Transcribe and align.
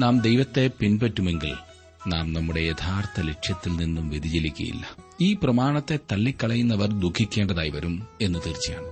നാം 0.00 0.20
ദൈവത്തെ 0.20 0.70
പിൻപറ്റുമെങ്കിൽ 0.80 1.52
നാം 2.06 2.32
നമ്മുടെ 2.32 2.60
യഥാർത്ഥ 2.60 3.20
ലക്ഷ്യത്തിൽ 3.20 3.76
നിന്നും 3.76 4.08
വ്യതിചലിക്കുകയില്ല 4.08 4.96
ഈ 5.20 5.34
പ്രമാണത്തെ 5.34 5.98
തള്ളിക്കളയുന്നവർ 6.12 6.88
ദുഃഖിക്കേണ്ടതായി 6.88 7.70
വരും 7.70 8.06
എന്ന് 8.20 8.38
തീർച്ചയാണ്. 8.46 8.84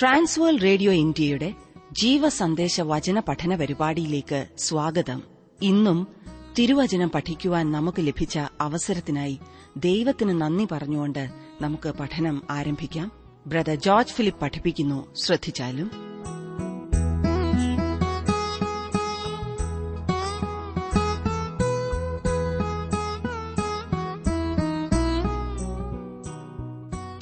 ട്രാൻസ്വേൾ 0.00 0.58
റേഡിയോ 0.58 0.92
ഇന്ത്യയുടെ 0.92 1.54
ജീവസന്ദേശ 1.92 2.80
വചന 2.80 3.20
പഠന 3.20 3.56
പരിപാടിയിലേക്ക് 3.56 4.46
സ്വാഗതം. 4.58 5.22
ഇന്നും 5.62 6.06
തിരുവചനം 6.58 7.10
പഠിക്കുവാൻ 7.10 7.72
നമുക്ക് 7.72 8.06
ലഭിച്ച 8.06 8.38
അവസരത്തിനായി 8.60 9.38
ദൈവത്തിന് 9.76 10.40
നന്ദി 10.40 10.66
പറഞ്ഞുകൊണ്ട് 10.72 11.28
നമുക്ക് 11.60 11.88
പഠനം 11.88 12.42
ആരംഭിക്കാം. 12.50 13.12
ബ്രദർ 13.46 13.74
ജോർജ് 13.74 14.12
ഫിലിപ്പ് 14.12 14.40
പഠിപ്പിക്കുന്നു. 14.40 15.14
ശ്രദ്ധിച്ചാലും. 15.14 15.90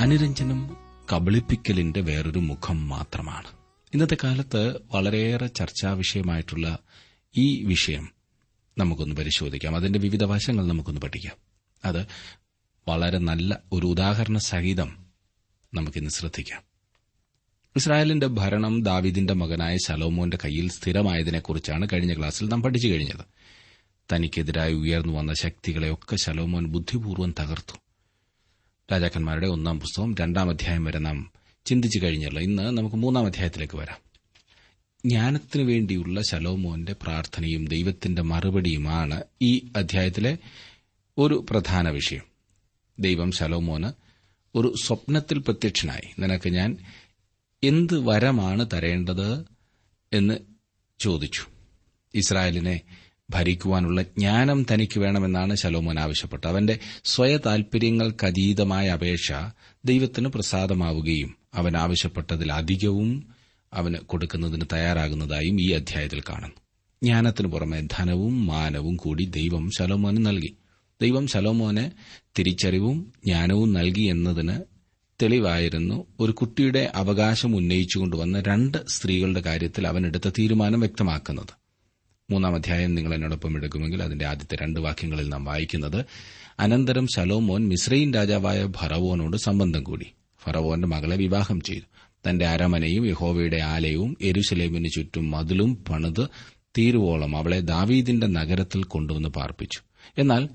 അനുരഞ്ജനം 0.00 0.76
കബളിപ്പിക്കലിന്റെ 1.12 2.00
വേറൊരു 2.00 2.38
മുഖം 2.38 2.88
മാത്രമാണ്. 2.88 3.48
ഇന്നത്തെ 3.94 4.16
കാലത്ത് 4.24 4.80
വളരെയേറെ 4.94 5.46
ചർച്ചാ 5.46 5.92
വിഷയമായിട്ടുള്ള 5.92 6.78
ഈ 7.36 7.64
വിഷയം 7.64 8.08
നമുക്കൊന്ന് 8.78 9.16
പരിശോധിക്കാം. 9.16 9.76
അതിന്റെ 9.76 9.98
വിവിധ 9.98 10.24
വശങ്ങൾ 10.24 10.66
നമുക്കൊന്ന് 10.66 11.00
പഠിക്കാം. 11.00 11.44
അത് 11.84 12.06
വളരെ 12.88 13.18
നല്ല 13.18 13.60
ഒരു 13.72 13.86
ഉദാഹരണ 13.86 14.38
സഹിതം 14.38 15.06
നമുക്കിന്ന് 15.74 16.10
ശ്രദ്ധിക്കാം. 16.10 16.62
ഇസ്രായേലിന്റെ 17.76 18.26
ഭരണം 18.26 18.82
ദാവിദിന്റെ 18.82 19.34
മകനായ 19.34 19.76
ശലോമോന്റെ 19.86 20.38
കയ്യിൽ 20.44 20.70
സ്ഥിരമായതിനെക്കുറിച്ചാണ് 20.70 21.88
കഴിഞ്ഞ 21.92 22.18
ക്ലാസ്സിൽ 22.18 22.48
നാം 22.48 22.62
പഠിച്ചു 22.62 22.88
കഴിഞ്ഞത്. 22.88 23.24
തനിക്കെതിരായി 24.12 24.72
ഉയർന്നു 24.72 25.12
വന്ന 25.12 25.34
ശക്തികളെയൊക്കെ 25.34 26.16
ശലോമോൻ 26.16 26.66
ബുദ്ധിപൂർവം 26.66 27.34
തകർത്തു. 27.40 27.76
രാജാക്കന്മാരുടെ 28.92 29.46
ഒന്നാം 29.46 29.80
പുസ്തകം 29.80 30.14
രണ്ടാം 30.20 30.50
അധ്യായം 30.50 30.84
വരെ 30.84 30.98
നാം 30.98 31.32
ചിന്തിച്ചു 31.64 31.98
കഴിഞ്ഞല്ലോ. 31.98 32.42
ഇന്ന് 32.42 32.62
നമുക്ക് 32.62 32.96
മൂന്നാം 32.96 33.26
അധ്യായത്തിലേക്ക് 33.26 33.76
വരാം. 33.76 33.98
ജ്ഞാനത്തിനു 35.06 35.62
വേണ്ടിയുള്ള 35.62 36.22
ശലോമോന്റെ 36.22 36.96
പ്രാർത്ഥനയും 37.02 37.68
ദൈവത്തിന്റെ 37.68 38.22
മറുപടിയുമാണ് 38.22 39.22
ഈ 39.42 39.72
അധ്യായത്തിലെ 39.76 40.38
ഒരു 41.18 41.46
പ്രധാന 41.50 41.88
വിഷയം. 41.88 42.33
ദൈവം 42.98 43.30
ശലോമോന് 43.30 43.92
ഒരു 44.54 44.74
സ്വപ്നത്തിൽ 44.84 45.38
പ്രത്യക്ഷനായി. 45.38 46.20
നിനക്ക് 46.20 46.50
ഞാൻ 46.50 46.76
എന്ത് 47.64 47.98
വരമാണ് 47.98 48.68
തരേണ്ടത് 48.72 49.44
എന്ന് 50.12 50.38
ചോദിച്ചു. 51.00 51.42
ഇസ്രായേലിനെ 52.14 52.80
ഭരിക്കുവാനുള്ള 53.30 54.02
ജ്ഞാനം 54.02 54.66
തനിക്ക് 54.72 55.00
വേണമെന്നാണ് 55.00 55.54
ശലോമോൻ 55.54 55.98
ആവശ്യപ്പെട്ടത്. 55.98 56.50
അവന്റെ 56.50 56.78
സ്വയ 57.04 57.36
താൽപര്യങ്ങൾക്കതീതമായ 57.36 58.88
അപേക്ഷ 58.88 59.32
ദൈവത്തിന് 59.84 60.28
പ്രസാദമാവുകയും 60.28 61.34
അവൻ 61.54 61.76
ആവശ്യപ്പെട്ടതിലധികവും 61.76 63.34
അവന് 63.72 63.94
കൊടുക്കുന്നതിന് 63.94 64.64
തയ്യാറാകുന്നതായും 64.72 65.60
ഈ 65.60 65.70
അധ്യായത്തിൽ 65.72 66.20
കാണുന്നു. 66.20 66.56
ജ്ഞാനത്തിനു 67.02 67.48
പുറമെ 67.48 67.88
ധനവും 67.92 68.46
മാനവും 68.46 68.96
കൂടി 68.96 69.24
ദൈവം 69.24 69.70
ശലോമോന് 69.70 70.26
നൽകി. 70.26 70.56
ദൈവം 71.02 71.26
ശലോമോന് 71.26 71.90
തിരിച്ചറിവും 72.38 73.12
ജ്ഞാനവും 73.24 73.72
നൽകി 73.72 74.00
എന്നതിന് 74.00 74.60
തെളിവായിരുന്നു. 75.22 76.06
ഒരു 76.20 76.32
കുട്ടിയുടെ 76.32 76.92
അവകാശം 76.94 77.56
ഉന്നയിച്ചുകൊണ്ടുവന്ന 77.56 78.40
രണ്ട് 78.40 78.78
സ്ത്രീകളുടെ 78.88 79.40
കാര്യത്തിൽ 79.40 79.88
അവൻ 79.88 80.06
എടുത്ത 80.06 80.30
തീരുമാനം 80.38 80.80
വ്യക്തമാക്കുന്നത്. 80.80 81.64
മൂന്നാം 82.30 82.54
അധ്യായം 82.54 82.94
നിങ്ങൾ 82.94 83.14
എന്നോടൊപ്പം 83.14 83.56
എടുക്കുമെങ്കിൽ 83.56 84.02
അതിന്റെ 84.02 84.24
ആദ്യത്തെ 84.24 84.56
രണ്ട് 84.62 84.80
വാക്യങ്ങളിൽ 84.80 85.28
നാം 85.28 85.44
വായിക്കുന്നത് 85.44 86.04
അനന്തരം 86.60 87.06
ശലോമോൻ 87.06 87.68
മിസ്രൈൻ 87.68 88.14
രാജാവായ 88.14 88.68
ഫറവോനോട് 88.76 89.36
സംബന്ധം 89.36 89.82
കൂടി. 89.82 90.06
ഫറവോന്റെ 90.42 90.88
മകളെ 90.88 91.16
വിവാഹം 91.16 91.60
ചെയ്തു. 91.60 91.84
തന്റെ 92.28 92.46
അരമനയും 92.46 93.06
യഹോവയുടെ 93.06 93.56
ആലയവും 93.56 94.16
എരുശലേമിന് 94.20 94.88
ചുറ്റും 94.96 95.30
മതിലും 95.30 95.84
പണിത് 95.88 96.28
തീരുവോളം 96.78 97.36
അവളെ 97.36 97.60
ദാവീദിന്റെ 97.60 98.26
നഗരത്തിൽ 98.26 98.82
കൊണ്ടുവന്ന് 98.82 99.28
പാർപ്പിച്ചു. 99.28 99.80
എന്നാൽ 100.18 100.48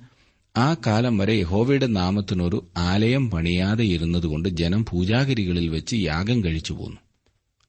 ആ 0.59 0.75
കാലം 0.87 1.17
വരെ 1.17 1.33
യഹോവയുടെ 1.33 1.87
നാമത്തിനൊരു 1.87 2.67
ആലയം 2.77 3.31
പണിയാതെ 3.31 3.83
ഇരുന്നതുകൊണ്ട് 3.83 4.49
ജനം 4.49 4.85
പൂജാഗിരികളിൽ 4.85 5.69
വെച്ച് 5.69 5.95
യാഗം 5.95 6.43
കഴിച്ചു 6.43 6.73
പോന്നു. 6.73 6.97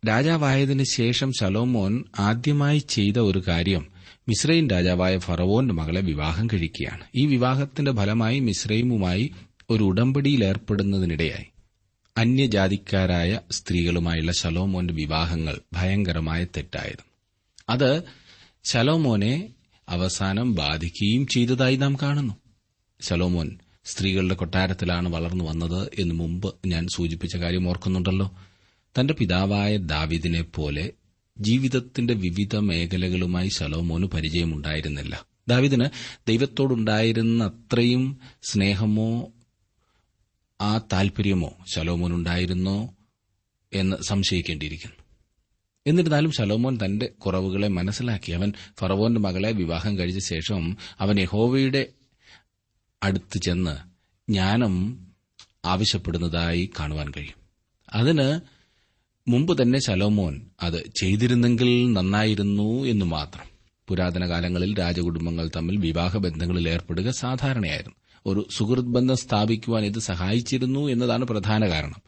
രാജാവായതിനു 0.08 0.84
ശേഷം 0.84 1.32
ശലോമോൻ 1.32 2.04
ആദ്യമായി 2.18 2.78
ചെയ്ത 2.78 3.18
ഒരു 3.18 3.42
കാര്യം 3.48 3.86
മിശ്രൈൻ 4.28 4.68
രാജാവായ 4.68 5.18
ഫറവോന്റെ 5.18 5.74
മകളെ 5.74 6.00
വിവാഹം 6.00 6.46
കഴിക്കുകയാണ്. 6.46 7.04
ഈ 7.14 7.26
വിവാഹത്തിന്റെ 7.26 7.92
ഫലമായി 7.92 8.40
മിശ്രൈമുമായി 8.40 9.30
ഒരു 9.70 9.84
ഉടമ്പടിയിലേർപ്പെടുന്നതിനിടയായി 9.84 11.48
അന്യജാതിക്കാരായ 12.18 13.40
സ്ത്രീകളുമായുള്ള 13.50 14.32
ശലോമോന്റെ 14.32 14.94
വിവാഹങ്ങൾ 14.94 15.60
ഭയങ്കരമായ 15.72 16.44
തെറ്റായിരുന്നു 16.44 17.04
അത് 17.68 18.02
ശലോമോനെ 18.64 19.48
അവസാനം 19.88 20.54
ബാധിക്കുകയും 20.54 21.26
ചെയ്തതായി 21.26 21.76
നാം 21.76 21.96
കാണുന്നു. 22.02 22.34
ശലോമോൻ 23.00 23.58
സ്ത്രീകളുടെ 23.84 24.34
കൊട്ടാരത്തിലാണ് 24.34 25.08
വളർന്നു 25.08 25.44
വന്നത് 25.44 25.90
എന്ന് 25.98 26.14
മുമ്പ് 26.14 26.54
ഞാൻ 26.66 26.86
സൂചിപ്പിച്ച 26.96 27.36
കാര്യം 27.36 27.68
ഓർക്കുന്നുണ്ടല്ലോ. 27.68 28.38
തന്റെ 29.00 29.14
പിതാവായ 29.14 29.76
ദാവിദിനെ 29.76 30.42
പോലെ 30.42 30.92
ജീവിതത്തിന്റെ 31.38 32.14
വിവിധ 32.14 32.56
മേഖലകളുമായി 32.56 33.48
ശലോമോന് 33.48 34.04
പരിചയമുണ്ടായിരുന്നില്ല. 34.04 35.26
ദാവിദിന് 35.48 35.84
ദൈവത്തോടുണ്ടായിരുന്ന 36.28 37.44
അത്രയും 37.44 38.20
സ്നേഹമോ 38.42 39.32
ആ 40.60 40.78
താൽപര്യമോ 40.78 41.52
ശലോമോനുണ്ടായിരുന്നോ 41.74 42.94
എന്ന് 43.72 43.96
സംശയിക്കേണ്ടിയിരിക്കുന്നു. 44.08 44.96
എന്നിരുന്നാലും 45.86 46.32
ശലോമോൻ 46.32 46.78
തന്റെ 46.84 47.06
കുറവുകളെ 47.06 47.68
മനസ്സിലാക്കി. 47.68 48.32
അവൻ 48.32 48.52
ഫറവോന്റെ 48.78 49.20
മകളെ 49.20 49.50
വിവാഹം 49.50 49.98
കഴിച്ച 49.98 50.28
ശേഷം 50.28 50.76
അവൻ 51.00 51.20
യഹോവയുടെ 51.20 51.86
അടുത്ത് 53.02 53.38
ചെന്ന് 53.38 53.76
ജ്ഞാനം 54.32 55.06
ആവശ്യപ്പെടുന്നതായി 55.64 56.70
കാണുവാൻ 56.80 57.10
കഴിയും. 57.10 57.40
അതിന് 57.92 58.40
മുമ്പ് 59.28 59.62
തന്നെ 59.62 59.78
ശലോമോൻ 59.78 60.40
അത് 60.62 60.92
ചെയ്തിരുന്നെങ്കിൽ 61.00 61.92
നന്നായിരുന്നു 61.92 62.84
എന്ന് 62.84 63.04
മാത്രം. 63.04 63.50
പുരാതന 63.88 64.28
കാലങ്ങളിൽ 64.28 64.78
രാജകുടുംബങ്ങൾ 64.78 65.50
തമ്മിൽ 65.56 65.76
വിവാഹ 65.76 66.16
ബന്ധങ്ങളിൽ 66.16 66.68
ഏർപ്പെടുക 66.68 67.10
സാധാരണയായിരുന്നു. 67.10 67.96
ഒരു 68.26 68.48
സുഹൃത് 68.50 68.84
ബന്ധം 68.84 69.16
സ്ഥാപിക്കുവാൻ 69.16 69.84
ഇത് 69.84 69.98
സഹായിച്ചിരുന്നു 69.98 70.88
എന്നതാണ് 70.88 71.24
പ്രധാന 71.24 71.68
കാരണം. 71.68 72.02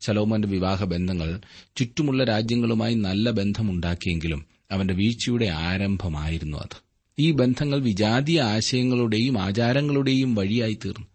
ശലോമോന്റെ 0.00 0.48
വിവാഹ 0.48 0.84
ബന്ധങ്ങൾ 0.84 1.40
ചുറ്റുമുള്ള 1.76 2.24
രാജ്യങ്ങളുമായി 2.24 2.94
നല്ല 2.94 3.30
ബന്ധമുണ്ടാക്കിയെങ്കിലും 3.30 4.46
അവന്റെ 4.70 4.94
വീഴ്ചയുടെ 4.94 5.46
ആരംഭമായിരുന്നു 5.46 6.56
അത്. 6.56 6.85
ഈ 7.18 7.30
ബന്ധങ്ങൾ 7.30 7.78
വിജാതീയ 7.80 8.40
ആശയങ്ങളുടെയും 8.40 9.42
ആചാരങ്ങളുടെയും 9.42 10.34
വഴിയായി 10.34 10.78
തീർന്നു 10.84 11.06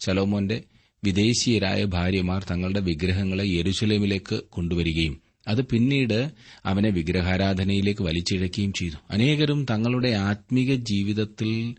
ശലോമോന്റെ 0.00 0.62
വിദേശീയരായ 1.04 1.84
ഭാര്യമാർ 1.84 2.46
തങ്ങളുടെ 2.50 2.80
വിഗ്രഹങ്ങളെ 2.80 3.48
യെരുശലേമിലേക്ക് 3.48 4.40
കൊണ്ടുവരികയും 4.50 5.20
അത് 5.48 5.62
പിന്നീട് 5.62 6.30
അവനെ 6.64 6.90
വിഗ്രഹാരാധനയിലേക്ക് 6.90 8.02
വലിച്ചിഴക്കുകയും 8.02 8.72
ചെയ്തു. 8.72 8.94
അനേകരും 9.10 9.66
തങ്ങളുടെ 9.70 10.08
ആത്മീക 10.08 10.74
ജീവിതത്തിൽ 10.74 11.74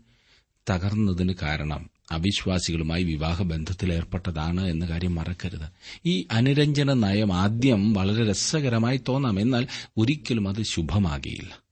തകർന്നതിന് 0.70 1.34
കാരണം 1.42 1.90
അവിശ്വാസികളുമായി 2.12 3.02
വിവാഹബന്ധത്തിൽ 3.02 3.92
ഏർപ്പെട്ടതാണ് 3.92 4.68
എന്ന 4.68 4.88
കാര്യം 4.88 5.14
മറക്കരുത്. 5.14 5.68
ഈ 6.06 6.26
അനുരഞ്ജന 6.30 6.92
നയം 6.92 7.32
ആദ്യം 7.32 7.92
വളരെ 7.92 8.30
രസകരമായി 8.30 9.00
തോന്നാം. 9.08 9.40
എന്നാൽ 9.40 9.66
ഒരിക്കലും 9.98 10.48
അത് 10.48 10.62
ശുഭമാകിയില്ല. 10.62 11.67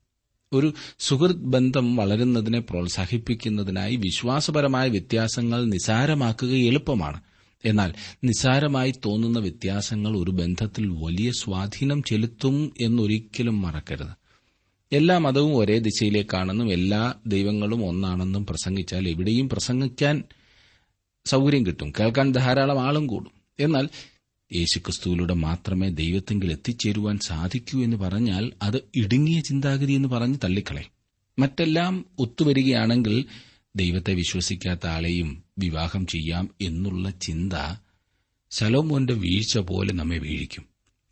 ഒരു 0.53 0.75
സുഹൃത് 0.99 1.37
ബന്ധം 1.37 1.97
വളരുന്നതിനെ 1.97 2.61
പ്രോത്സാഹിപ്പിക്കുന്നതിനായി 2.61 3.97
വിശ്വാസപരമായ 3.97 4.89
വ്യത്യാസങ്ങൾ 4.89 5.65
നിസാരമാക്കുക 5.65 6.49
എളുപ്പമാണ്. 6.49 7.21
എന്നാൽ 7.65 7.95
നിസാരമായി 8.25 8.95
തോന്നുന്ന 9.07 9.39
വ്യത്യാസങ്ങൾ 9.39 10.17
ഒരു 10.17 10.31
ബന്ധത്തിൽ 10.31 10.87
വലിയ 10.87 11.31
സ്വാധീനം 11.31 12.03
ചെലുത്തും 12.03 12.75
എന്നൊരിക്കലും 12.81 13.63
മറക്കരുത്. 13.63 14.27
എല്ലാ 14.93 15.19
മതവും 15.19 15.57
ഒരേ 15.57 15.79
ദിശയിലേക്കാണെന്നും 15.79 16.73
എല്ലാ 16.73 17.15
ദൈവങ്ങളും 17.27 17.87
ഒന്നാണെന്നും 17.87 18.47
പ്രസംഗിച്ചാൽ 18.47 19.09
എവിടെയും 19.09 19.49
പ്രസംഗിക്കാൻ 19.49 20.23
സൗകര്യം 21.25 21.67
കിട്ടും. 21.67 21.93
കേൾക്കാൻ 22.01 22.33
ധാരാളം 22.33 22.83
ആളും 22.83 23.07
കൂടും. 23.07 23.33
എന്നാൽ 23.61 23.89
യേശുക്രിസ്തുവിലൂടെ 24.53 25.35
മാത്രമേ 25.35 25.89
ദൈവത്തെങ്കിൽ 25.89 26.53
എത്തിച്ചേരുവാൻ 26.53 27.19
സാധിക്കൂ 27.19 27.83
എന്ന് 27.83 27.97
പറഞ്ഞാൽ 27.97 28.53
അത് 28.63 28.77
ഇടുങ്ങിയ 28.97 29.41
ചിന്താഗതി 29.41 29.93
എന്ന് 29.93 30.09
പറഞ്ഞ് 30.09 30.39
തള്ളിക്കളെ 30.45 30.85
മറ്റെല്ലാം 31.39 32.05
ഒത്തുവരികയാണെങ്കിൽ 32.19 33.25
ദൈവത്തെ 33.77 34.15
വിശ്വസിക്കാത്ത 34.15 34.87
ആളെയും 34.87 35.45
വിവാഹം 35.59 36.07
ചെയ്യാം 36.07 36.51
എന്നുള്ള 36.61 37.11
ചിന്ത 37.11 37.53
ശലോമോന്റെ 38.51 39.13
വീഴ്ച 39.13 39.59
പോലെ 39.59 39.93
നമ്മെ 39.93 40.19
വീഴിക്കും. 40.19 40.65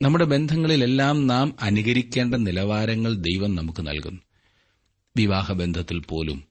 നമ്മുടെ 0.03 0.25
ബന്ധങ്ങളിലെല്ലാം 0.25 1.27
നാം 1.27 1.57
അനുകരിക്കേണ്ട 1.61 2.35
നിലവാരങ്ങൾ 2.35 3.15
ദൈവം 3.15 3.55
നമുക്ക് 3.55 3.87
നൽകുന്നു. 3.87 4.21
വിവാഹബന്ധത്തിൽ 5.17 5.99
പോലും 5.99 6.45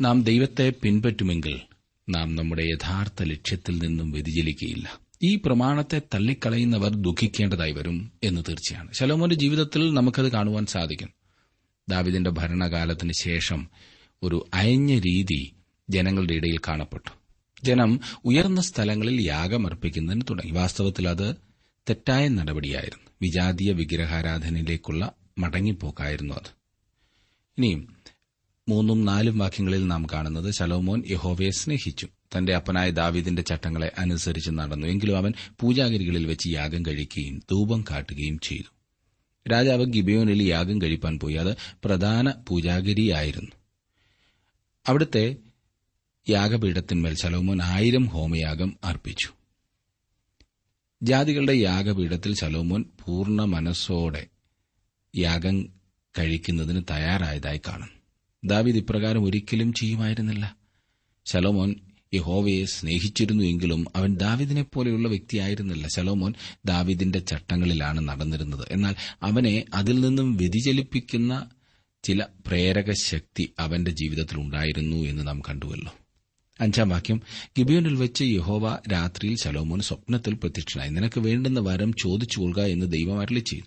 നാം 0.00 0.22
ദൈവത്തെ 0.22 0.72
പിൻപറ്റുമെങ്കിൽ 0.82 1.60
നാം 2.08 2.34
നമ്മുടെ 2.34 2.62
യഥാർത്ഥ 2.62 3.22
ലക്ഷ്യത്തിൽ 3.22 3.78
നിന്നും 3.78 4.10
വ്യതിചലിക്കുകയില്ല 4.12 5.00
ഈ 5.24 5.36
പ്രമാണത്തെ 5.36 6.02
തള്ളിക്കളയുന്നവർ 6.14 6.96
ദുഃഖിക്കേണ്ടതായി 6.96 7.72
വരും 7.72 8.12
എന്ന് 8.22 8.42
തീർച്ചയാണ്. 8.48 8.92
ശലോമോന്റെ 8.92 9.36
ജീവിതത്തിൽ 9.36 9.94
നമുക്കത് 9.94 10.32
കാണുവാൻ 10.32 10.66
സാധിക്കും. 10.66 11.08
ദാവിദിന്റെ 11.88 12.30
ഭരണകാലത്തിന് 12.30 13.12
ശേഷം 13.12 13.68
ഒരു 14.22 14.50
അയഞ്ഞ 14.54 14.98
രീതി 14.98 15.52
ജനങ്ങളുടെ 15.90 16.34
ഇടയിൽ 16.34 16.58
കാണപ്പെട്ടു. 16.58 17.10
ജനം 17.64 18.00
ഉയർന്ന 18.24 18.60
സ്ഥലങ്ങളിൽ 18.60 19.22
യാഗമർപ്പിക്കുന്നതിന് 19.22 20.22
തുടങ്ങി. 20.30 20.52
വാസ്തവത്തിൽ 20.52 21.08
അത് 21.08 21.36
തെറ്റായ 21.90 22.28
നടപടിയായിരുന്നു. 22.28 23.10
വിജാതീയ 23.22 23.72
വിഗ്രഹാരാധനയിലേക്കുള്ള 23.72 25.12
മടങ്ങിപ്പോക്കായിരുന്നു 25.38 26.34
അത്. 26.34 26.50
ഇനിയും 27.58 27.96
മൂന്നും 28.68 29.04
നാലും 29.04 29.38
വാക്യങ്ങളിൽ 29.38 29.86
നാം 29.86 30.06
കാണുന്നത് 30.12 30.50
ശലോമോൻ 30.50 31.02
യഹോവയെ 31.10 31.50
സ്നേഹിച്ചു. 31.50 32.08
തന്റെ 32.38 32.54
അപ്പനായ 32.54 32.90
ദാവീദിന്റെ 32.90 33.42
ചട്ടങ്ങളെ 33.42 33.92
അനുസരിച്ച് 33.98 34.50
നടന്നു. 34.50 34.86
എങ്കിലും 34.86 35.16
അവൻ 35.16 35.32
പൂജാഗിരികളിൽ 35.60 36.26
വെച്ച് 36.26 36.48
യാഗം 36.48 36.82
കഴിക്കുകയും 36.82 37.38
ധൂപം 37.38 37.84
കാട്ടുകയും 37.90 38.38
ചെയ്തു. 38.38 38.74
രാജാവ് 39.52 39.84
ഗിബയോനിൽ 39.84 40.42
യാഗം 40.42 40.82
കഴിപ്പാൻ 40.82 41.18
പോയി. 41.18 41.34
അത് 41.34 41.56
പ്രധാന 41.84 42.30
പൂജാഗിരിയായിരുന്നു. 42.48 43.50
അവിടുത്തെ 44.86 45.36
യാഗപീഠത്തിന്മേൽ 46.30 47.14
ശലോമോൻ 47.14 47.62
ആയിരം 47.62 48.06
ഹോമയാഗം 48.06 48.76
അർപ്പിച്ചു. 48.84 49.28
ജാതികളുടെ 51.02 51.52
യാഗപീഠത്തിൽ 51.52 52.34
ശലോമോൻ 52.34 52.84
പൂർണ 53.04 53.44
മനസ്സോടെ 53.44 54.26
യാഗം 55.16 55.62
കഴിക്കുന്നതിന് 56.18 56.82
തയ്യാറായതായി 56.90 57.60
കാണും 57.68 57.88
ദാവീദ് 58.44 58.76
ഇപ്രകാരം 58.76 59.24
ഒരിക്കലും 59.24 59.72
ചെയ്യുമായിരുന്നില്ല. 59.72 60.56
ശലോമോൻ 61.26 61.74
യഹോവയെ 62.14 62.64
സ്നേഹിച്ചിരുന്നു 62.64 63.44
എങ്കിലും 63.44 63.84
അവൻ 63.96 64.16
ദാവിദിനെ 64.16 64.62
പോലെയുള്ള 64.62 65.08
വ്യക്തിയായിരുന്നില്ല. 65.08 65.88
ശലോമോൻ 65.96 66.34
ദാവിദിന്റെ 66.64 67.18
ചട്ടങ്ങളിലാണ് 67.18 68.08
നടന്നിരുന്നത്. 68.08 68.66
എന്നാൽ 68.70 68.94
അവനെ 69.22 69.64
അതിൽ 69.74 70.00
നിന്നും 70.00 70.36
വ്യതിചലിപ്പിക്കുന്ന 70.36 71.50
ചില 72.02 72.26
പ്രേരക 72.46 72.92
ശക്തി 72.92 73.52
അവന്റെ 73.58 73.90
ജീവിതത്തിൽ 73.90 74.38
ഉണ്ടായിരുന്നു 74.38 74.96
എന്ന് 74.96 75.26
നാം 75.26 75.40
കണ്ടുവല്ലോ. 75.40 75.94
അഞ്ചാം 76.60 76.88
വാക്യം 76.88 77.22
ഗിബിയോനിൽ 77.58 77.94
വെച്ച് 77.94 78.24
യഹോവ 78.24 78.78
രാത്രിയിൽ 78.92 79.36
ശലോമോൻ 79.36 79.80
സ്വപ്നത്തിൽ 79.80 80.34
പ്രത്യക്ഷനായി. 80.34 80.90
നിനക്ക് 80.90 81.20
വേണ്ടുന്ന 81.20 81.60
വരം 81.60 81.92
ചോദിച്ചു 81.92 82.40
കൊള്ളുക 82.40 82.62
എന്ന് 82.62 82.92
ദൈവം 82.92 83.20
അരളി 83.20 83.40
ചെയ്തു. 83.40 83.64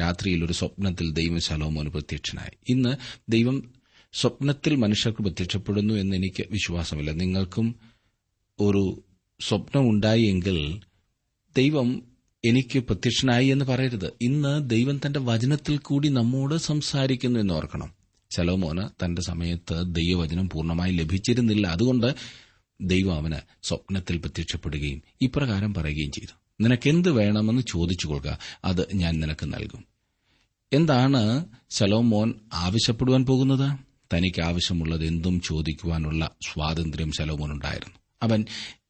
രാത്രിയിൽ 0.00 0.44
ഒരു 0.44 0.52
സ്വപ്നത്തിൽ 0.52 1.12
ദൈവം 1.12 1.40
ശലോമോന് 1.40 1.88
പ്രത്യക്ഷനായി. 1.88 2.72
ഇന്ന് 2.72 2.96
ദൈവം 3.28 3.79
സ്വപ്നത്തിൽ 4.12 4.76
മനുഷ്യർക്ക് 4.76 5.22
പ്രത്യക്ഷപ്പെടുന്നു 5.22 5.94
എന്ന് 5.94 6.16
എനിക്ക് 6.16 6.44
വിശ്വാസമില്ല. 6.50 7.10
നിങ്ങൾക്കും 7.10 7.74
ഒരു 8.60 9.02
സ്വപ്നം 9.40 9.90
ഉണ്ടായി 9.90 10.22
എങ്കിൽ 10.22 10.80
ദൈവം 11.56 12.02
എനിക്ക് 12.44 12.78
പ്രത്യക്ഷനായി 12.78 13.46
എന്ന് 13.46 13.64
പറയരുത്. 13.64 14.12
ഇന്ന് 14.20 14.70
ദൈവം 14.70 15.00
തന്റെ 15.06 15.20
വചനത്തിൽ 15.20 15.78
കൂടി 15.78 16.08
നമ്മോട് 16.08 16.54
സംസാരിക്കുന്നു 16.54 17.40
എന്ന് 17.40 17.54
ഓർക്കണം. 17.54 17.92
ശലോമോന് 18.30 19.04
തന്റെ 19.04 19.22
സമയത്ത് 19.22 19.94
ദൈവവചനം 19.94 20.48
പൂർണമായി 20.48 20.92
ലഭിച്ചിരുന്നില്ല. 20.92 21.66
അതുകൊണ്ട് 21.66 22.14
ദൈവം 22.80 23.14
അവന് 23.14 23.36
സ്വപ്നത്തിൽ 23.62 24.16
പ്രത്യക്ഷപ്പെടുകയും 24.16 25.02
ഇപ്രകാരം 25.20 25.74
പറയുകയും 25.74 26.10
ചെയ്തു. 26.10 26.62
നിനക്കെന്ത് 26.62 27.10
വേണമെന്ന് 27.10 27.62
ചോദിച്ചു 27.68 28.06
കൊള്ളുക 28.06 28.38
അത് 28.64 28.88
ഞാൻ 28.94 29.20
നിനക്ക് 29.20 29.46
നൽകും. 29.46 29.84
എന്താണ് 30.72 31.44
ശലോമോൻ 31.70 32.34
ആവശ്യപ്പെടുവാൻ 32.52 33.26
പോകുന്നത്? 33.26 33.89
തനിക്ക് 34.14 34.40
ആവശ്യമുള്ളത് 34.42 35.04
എന്തും 35.04 35.40
ചോദിക്കുവാനുള്ള 35.40 36.30
സ്വാതന്ത്ര്യം 36.52 37.12
ശലോമോനുണ്ടായിരുന്നു. 37.12 37.94
അവൻ 38.22 38.44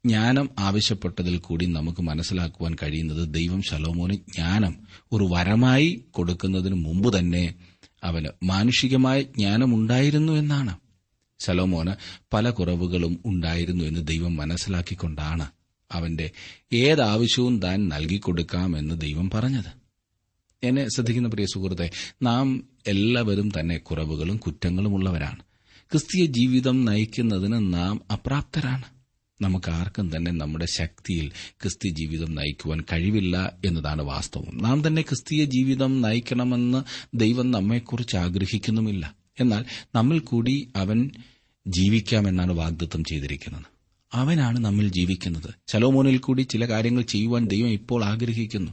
ജ്ഞാനം 0.07 0.51
ആവശ്യപ്പെട്ടതിൽ 0.59 1.39
കൂടി 1.39 1.67
നമുക്ക് 1.67 2.03
മനസ്സിലാക്കുവാൻ 2.03 2.77
കഴിയുന്നത് 2.83 3.35
ദൈവം 3.35 3.63
ശലോമോന് 3.63 4.15
ജ്ഞാനം 4.15 4.77
ഒരു 5.13 5.25
വരമായി 5.25 6.05
കൊടുക്കുന്നതിന് 6.11 6.75
മുമ്പ് 6.75 7.19
തന്നെ 7.19 7.55
അവന് 8.05 8.45
മാനുഷികമായ 8.45 9.23
ജ്ഞാനമുണ്ടായിരുന്നു 9.23 10.33
എന്നാണ്. 10.33 10.79
ശലോമോന് 11.41 11.91
പല 12.33 12.51
കുറവുകളും 12.51 13.23
ഉണ്ടായിരുന്നു 13.27 13.85
എന്ന് 13.85 14.07
ദൈവം 14.07 14.37
മനസ്സിലാക്കിക്കൊണ്ടാണ് 14.37 15.47
അവന്റെ 15.93 16.31
ഏതാവശ്യവും 16.73 17.61
താൻ 17.61 17.89
നൽകിക്കൊടുക്കാമെന്ന് 17.89 19.01
ദൈവം 19.01 19.31
പറഞ്ഞത്. 19.31 19.80
എന്നെ 20.63 20.87
ശ്രദ്ധിക്കുന്ന 20.89 21.29
പ്രിയ 21.29 21.47
സുഹൃത്തെ 21.47 21.91
നാം 22.23 22.65
എല്ലാവരും 22.87 23.53
തന്നെ 23.61 23.79
കുറവുകളും 23.79 24.37
കുറ്റങ്ങളും 24.37 24.95
ഉള്ളവരാണ്. 24.95 25.39
ക്രിസ്തീയ 25.93 26.27
ജീവിതം 26.27 26.85
നയിക്കുന്നതിന് 26.85 27.75
നാം 27.75 28.01
അപ്രാപ്തരാണ്. 28.13 28.83
നമുക്ക് 29.41 29.71
ആർക്കും 29.71 30.17
തന്നെ 30.17 30.31
നമ്മുടെ 30.31 30.67
ശക്തിയിൽ 30.67 31.29
ക്രിസ്തീയ 31.29 31.93
ജീവിതം 31.93 32.35
നയിക്കുവാൻ 32.35 32.81
കഴിവില്ല 32.81 33.53
എന്നതാണ് 33.65 34.03
വാസ്തവം. 34.03 34.63
നാം 34.63 34.87
തന്നെ 34.87 35.03
ക്രിസ്തീയ 35.03 35.45
ജീവിതം 35.45 36.01
നയിക്കണമെന്ന് 36.01 36.85
ദൈവം 37.15 37.51
നമ്മെക്കുറിച്ച് 37.51 38.17
ആഗ്രഹിക്കുന്നുമില്ല. 38.17 39.15
എന്നാൽ 39.41 39.65
നമ്മിൽ 39.95 40.19
കൂടി 40.19 40.69
അവൻ 40.77 41.11
ജീവിക്കാമെന്നാണ് 41.67 42.53
വാഗ്ദത്വം 42.53 43.05
ചെയ്തിരിക്കുന്നത്. 43.05 43.65
അവനാണ് 44.13 44.59
നമ്മിൽ 44.59 44.89
ജീവിക്കുന്നത്. 44.89 45.55
ചലോമോനിൽ 45.69 46.19
കൂടി 46.19 46.43
ചില 46.43 46.69
കാര്യങ്ങൾ 46.69 47.03
ചെയ്യുവാൻ 47.03 47.47
ദൈവം 47.47 47.69
ഇപ്പോൾ 47.69 48.05
ആഗ്രഹിക്കുന്നു. 48.05 48.73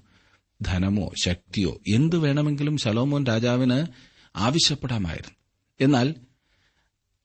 ധനമോ 0.62 1.12
ശക്തിയോ 1.24 1.80
എന്തു 1.88 2.16
വേണമെങ്കിലും 2.16 2.78
ശലോമോൻ 2.78 3.26
രാജാവിന് 3.26 3.86
ആവശ്യപ്പെടാമായിരുന്നു. 4.36 5.36
എന്നാൽ 5.82 6.16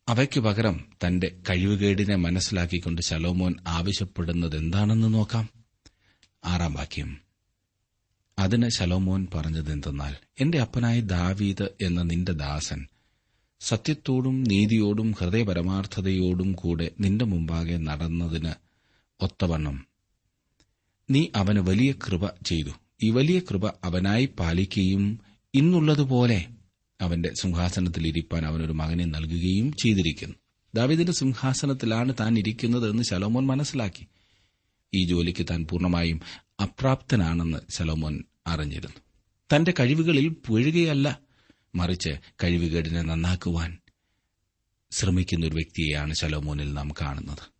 അവയ്ക്കു 0.08 0.40
പകരം 0.40 0.84
തന്റെ 1.06 1.43
കഴിവുകേടിനെ 1.50 2.17
മനസ്സിലാക്കിക്കൊണ്ട് 2.17 3.02
ശലോമോൻ 3.02 3.55
ആവശ്യപ്പെടുന്നത് 3.69 4.56
എന്താണെന്ന് 4.56 5.14
നോക്കാം. 5.14 5.49
ആറാം 6.44 6.75
വാക്യം. 6.75 7.20
അതിന് 8.38 8.69
ശലോമോൻ 8.69 9.26
പറഞ്ഞത് 9.35 9.73
എന്തെന്നാൽ 9.73 10.16
എന്റെ 10.40 10.61
അപ്പനായ 10.61 11.00
ദാവീദ് 11.00 11.68
എന്ന 11.83 12.02
നിന്റെ 12.02 12.33
ദാസൻ 12.33 12.87
സത്യത്തോടും 13.61 14.45
നീതിയോടും 14.45 15.12
ഹൃദയപരമാർത്ഥതയോടും 15.12 16.52
കൂടെ 16.52 16.90
നിന്റെ 17.00 17.25
മുമ്പാകെ 17.25 17.76
നടന്നതിന് 17.76 18.52
ഒത്തവണ്ണം 19.21 19.87
നീ 21.11 21.26
അവന് 21.37 21.59
വലിയ 21.59 21.92
കൃപ 21.92 22.26
ചെയ്തു. 22.26 22.71
ഈ 23.02 23.11
വലിയ 23.11 23.38
കൃപ 23.38 23.68
അവനായി 23.68 24.26
പാലിക്കുകയും 24.26 25.21
ഇന്നുള്ളതുപോലെ 25.54 26.49
അവന്റെ 27.00 27.32
സിംഹാസനത്തിൽ 27.35 28.06
ഇരിപ്പാൻ 28.06 28.47
അവനൊരു 28.47 28.73
മകനെ 28.73 29.04
നൽകുകയും 29.04 29.73
ചെയ്തിരിക്കുന്നു. 29.73 30.35
ദാവിദിന്റെ 30.75 31.12
സിംഹാസനത്തിലാണ് 31.12 32.14
താൻ 32.21 32.38
ഇരിക്കുന്നത് 32.38 32.90
എന്ന് 32.90 33.02
ശലോമോൻ 33.02 33.47
മനസ്സിലാക്കി. 33.47 34.06
ഈ 34.94 35.04
ജോലിക്ക് 35.04 35.47
താൻ 35.50 35.66
പൂർണമായും 35.66 36.21
അപ്രാപ്തനാണെന്ന് 36.62 37.59
ശലോമോൻ 37.71 38.25
അറിഞ്ഞിരുന്നു. 38.47 39.00
തന്റെ 39.56 39.75
കഴിവുകളിൽ 39.80 40.28
പുഴുകയല്ല 40.28 41.18
മറിച്ച് 41.75 42.11
കഴിവുകേടിനെ 42.44 43.02
നന്നാക്കുവാൻ 43.02 43.78
ശ്രമിക്കുന്ന 44.90 45.47
ഒരു 45.47 45.54
വ്യക്തിയെയാണ് 45.54 46.14
ശലോമോനിൽ 46.14 46.73
നാം 46.73 46.90
കാണുന്നത്. 47.00 47.51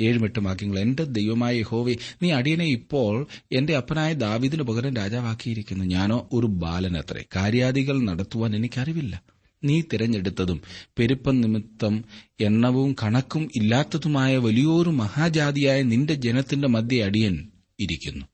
ഏഴുമെട്ട് 0.00 0.38
വാക്യങ്ങൾ. 0.38 0.78
എന്റെ 0.78 1.04
ദൈവമായ 1.04 1.62
ഹോവി 1.62 1.98
നീ 2.22 2.30
അടിയനെ 2.30 2.64
ഇപ്പോൾ 2.64 3.26
എന്റെ 3.52 3.76
അപ്പനായ 3.76 4.12
ദാവിദിന് 4.12 4.62
പകരം 4.62 4.94
രാജാവാക്കിയിരിക്കുന്നു. 4.94 5.84
ഞാനോ 5.84 6.28
ഒരു 6.32 6.46
ബാലനത്രേ. 6.46 7.24
കാര്യാദികൾ 7.36 8.02
നടത്തുവാൻ 8.02 8.56
എനിക്കറിവില്ല. 8.56 9.22
നീ 9.64 9.82
തിരഞ്ഞെടുത്തതും 9.92 10.60
പെരുപ്പം 10.98 11.40
നിമിത്തം 11.40 12.04
എണ്ണവും 12.40 12.96
കണക്കും 13.02 13.50
ഇല്ലാത്തതുമായ 13.56 14.36
വലിയൊരു 14.36 14.90
മഹാജാതിയായ 14.90 15.82
നിന്റെ 15.82 16.14
ജനത്തിന്റെ 16.14 16.68
മധ്യ 16.68 17.04
അടിയൻ 17.04 17.48
ഇരിക്കുന്നു. 17.80 18.26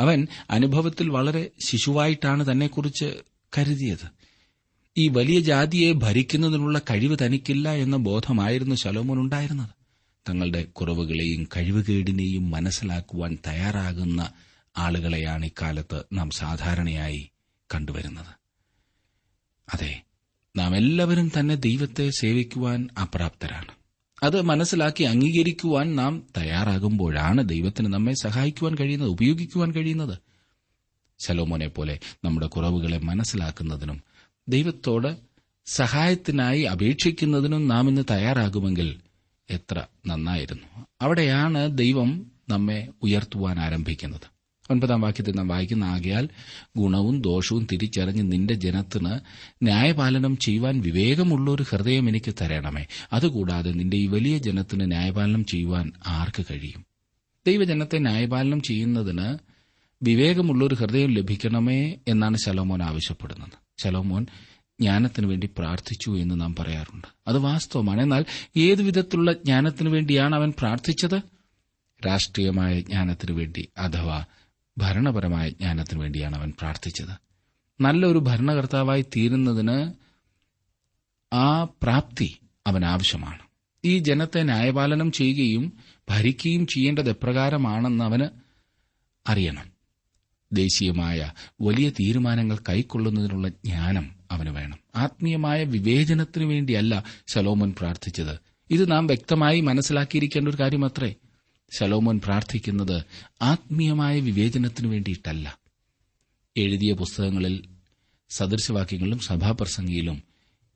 അവൻ 0.00 0.26
അനുഭവത്തിൽ 0.50 1.08
വളരെ 1.08 1.50
ശിശുവായിട്ടാണ് 1.66 2.52
തന്നെക്കുറിച്ച് 2.52 3.14
കരുതിയത്. 3.58 4.06
ഈ 4.98 5.08
വലിയ 5.08 5.40
ജാതിയെ 5.40 5.92
ഭരിക്കുന്നതിനുള്ള 5.92 6.80
കഴിവ് 6.90 7.16
തനിക്കില്ല 7.22 7.72
എന്ന 7.72 7.96
ബോധമായിരുന്നു 7.96 8.74
ശലോമോൻ 8.74 9.18
ഉണ്ടായിരുന്നത്. 9.18 9.81
തങ്ങളുടെ 10.28 10.62
കുറവുകളെയും 10.62 11.48
കഴിവുകേടിനെയും 11.56 12.50
മനസ്സിലാക്കുവാൻ 12.50 13.38
തയ്യാറാകുന്ന 13.46 14.32
ആളുകളെയാണ് 14.78 15.46
ഇക്കാലത്ത് 15.46 16.04
നാം 16.12 16.30
സാധാരണയായി 16.30 17.30
കണ്ടുവരുന്നത്. 17.74 18.26
അതെ 19.74 20.02
നാം 20.56 20.76
എല്ലാവരും 20.76 21.32
തന്നെ 21.38 21.54
ദൈവത്തെ 21.54 22.10
സേവിക്കുവാൻ 22.10 22.88
അപ്രാപ്തരാണ്. 23.02 23.72
അത് 24.22 24.42
മനസ്സിലാക്കി 24.42 25.02
അംഗീകരിക്കുവാൻ 25.02 25.96
നാം 25.96 26.26
തയ്യാറാകുമ്പോഴാണ് 26.36 27.48
ദൈവത്തിന് 27.48 27.86
നമ്മെ 27.86 28.12
സഹായിക്കുവാൻ 28.22 28.74
കഴിയുന്നത് 28.74 29.08
ഉപയോഗിക്കുവാൻ 29.08 29.72
കഴിയുന്നത്. 29.72 30.18
ശലോമോനെ 31.20 31.66
പോലെ 31.66 32.00
നമ്മുടെ 32.24 32.46
കുറവുകളെ 32.46 32.98
മനസ്സിലാക്കുന്നതിനും 32.98 34.02
ദൈവത്തോട് 34.48 35.16
സഹായത്തിനായി 35.66 36.62
അപേക്ഷിക്കുന്നതിനും 36.62 37.68
നാം 37.68 37.88
ഇന്ന് 37.88 38.02
തയ്യാറാകുമെങ്കിൽ 38.10 39.00
എത്ര 39.50 39.84
നന്നായിരുന്നു. 40.06 40.86
അവിടെയാണ് 41.00 41.78
ദൈവം 41.78 42.26
നമ്മെ 42.48 42.88
ഉയർത്തുവാൻ 43.02 43.58
ആരംഭിക്കുന്നത്. 43.58 44.32
ഒൻപതാം 44.70 45.00
വാക്യത്തിൽ 45.00 45.34
നാം 45.34 45.48
വായിക്കുന്ന 45.48 45.84
ആകയാൽ 45.84 46.28
ഗുണവും 46.76 47.20
ദോഷവും 47.20 47.66
തിരിച്ചറിഞ്ഞ് 47.72 48.32
നിന്റെ 48.32 48.54
ജനത്തിന് 48.54 49.20
ന്യായപാലനം 49.62 50.36
ചെയ്യുവാൻ 50.36 50.80
വിവേകമുള്ള 50.80 51.50
ഒരു 51.50 51.64
ഹൃദയം 51.70 52.08
എനിക്ക് 52.08 52.34
തരണമേ. 52.40 52.86
അതുകൂടാതെ 53.12 53.70
നിന്റെ 53.70 53.96
ഈ 53.96 54.06
വലിയ 54.06 54.38
ജനത്തിന് 54.38 54.90
ന്യായപാലനം 54.90 55.44
ചെയ്യുവാൻ 55.44 55.92
ആർക്ക് 56.06 56.44
കഴിയും? 56.50 56.86
ദൈവജനത്തെ 57.46 57.98
ന്യായപാലനം 57.98 58.62
ചെയ്യുന്നതിന് 58.62 59.38
വിവേകമുള്ളൊരു 60.02 60.74
ഹൃദയം 60.74 61.10
ലഭിക്കണമേ 61.10 61.94
എന്നാണ് 62.08 62.36
ശലോമോൻ 62.36 62.82
ആവശ്യപ്പെടുന്നത്. 62.82 63.82
ശലോമോൻ 63.82 64.26
ജ്ഞാനത്തിനു 64.82 65.26
വേണ്ടി 65.26 65.50
പ്രാർത്ഥിച്ചു 65.58 66.10
എന്ന് 66.10 66.40
നാം 66.40 66.56
പറയാറുണ്ട്. 66.56 67.06
അത് 67.28 67.38
വാസ്തവമാണ്. 67.38 68.02
എന്നാൽ 68.02 68.24
ഏതു 68.56 68.82
വിധത്തിലുള്ള 68.82 69.32
ജ്ഞാനത്തിനു 69.32 69.90
വേണ്ടിയാണ് 69.90 70.34
അവൻ 70.34 70.52
പ്രാർത്ഥിച്ചത്? 70.58 71.20
രാഷ്ട്രീയമായ 72.06 72.80
ജ്ഞാനത്തിനു 72.80 73.32
വേണ്ടി 73.32 73.68
അഥവാ 73.78 74.24
ഭരണപരമായ 74.78 75.48
ജ്ഞാനത്തിനു 75.48 76.00
വേണ്ടിയാണ് 76.00 76.36
അവൻ 76.36 76.52
പ്രാർത്ഥിച്ചത്. 76.60 77.16
നല്ലൊരു 77.80 78.18
ഭരണകർത്താവായി 78.18 79.02
തീരുന്നതിന് 79.02 79.92
ആ 81.34 81.64
പ്രാപ്തി 81.64 82.38
അവൻ 82.66 82.84
ആവശ്യമാണ്. 82.84 83.42
ഈ 83.84 83.98
ജനത്തെ 83.98 84.42
ന്യായപാലനം 84.42 85.12
ചെയ്യുകയും 85.12 85.72
ഭരിക്കുകയും 86.10 86.66
ചെയ്യേണ്ടത് 86.66 87.10
എപ്രകാരമാണെന്ന് 87.10 88.04
അവന് 88.04 88.28
അറിയണം. 89.30 89.72
ദേശീയമായ 90.52 91.32
വലിയ 91.60 91.90
തീരുമാനങ്ങൾ 91.90 92.58
കൈക്കൊള്ളുന്നതിനുള്ള 92.68 93.48
ജ്ഞാനം 93.48 94.21
അവന് 94.32 94.50
വേണം. 94.50 94.78
ആത്മീയമായ 94.94 95.64
വിവേചനത്തിനു 95.64 96.46
വേണ്ടിയല്ല 96.46 97.04
ശലോമോൻ 97.26 97.74
പ്രാർത്ഥിച്ചത്. 97.78 98.38
ഇത് 98.70 98.90
നാം 98.90 99.06
വ്യക്തമായി 99.06 99.60
മനസ്സിലാക്കിയിരിക്കേണ്ട 99.60 100.48
ഒരു 100.48 100.56
കാര്യമത്രേ. 100.60 101.14
ശലോമോൻ 101.78 102.20
പ്രാർത്ഥിക്കുന്നത് 102.24 103.04
ആത്മീയമായ 103.42 104.20
വിവേചനത്തിനു 104.20 104.88
വേണ്ടിയിട്ടല്ല. 104.88 105.58
എഴുതിയ 106.56 106.92
പുസ്തകങ്ങളിൽ 106.92 107.64
സദൃശവാക്യങ്ങളിലും 108.30 109.18
സഭാപ്രസംഗിയിലും 109.18 110.22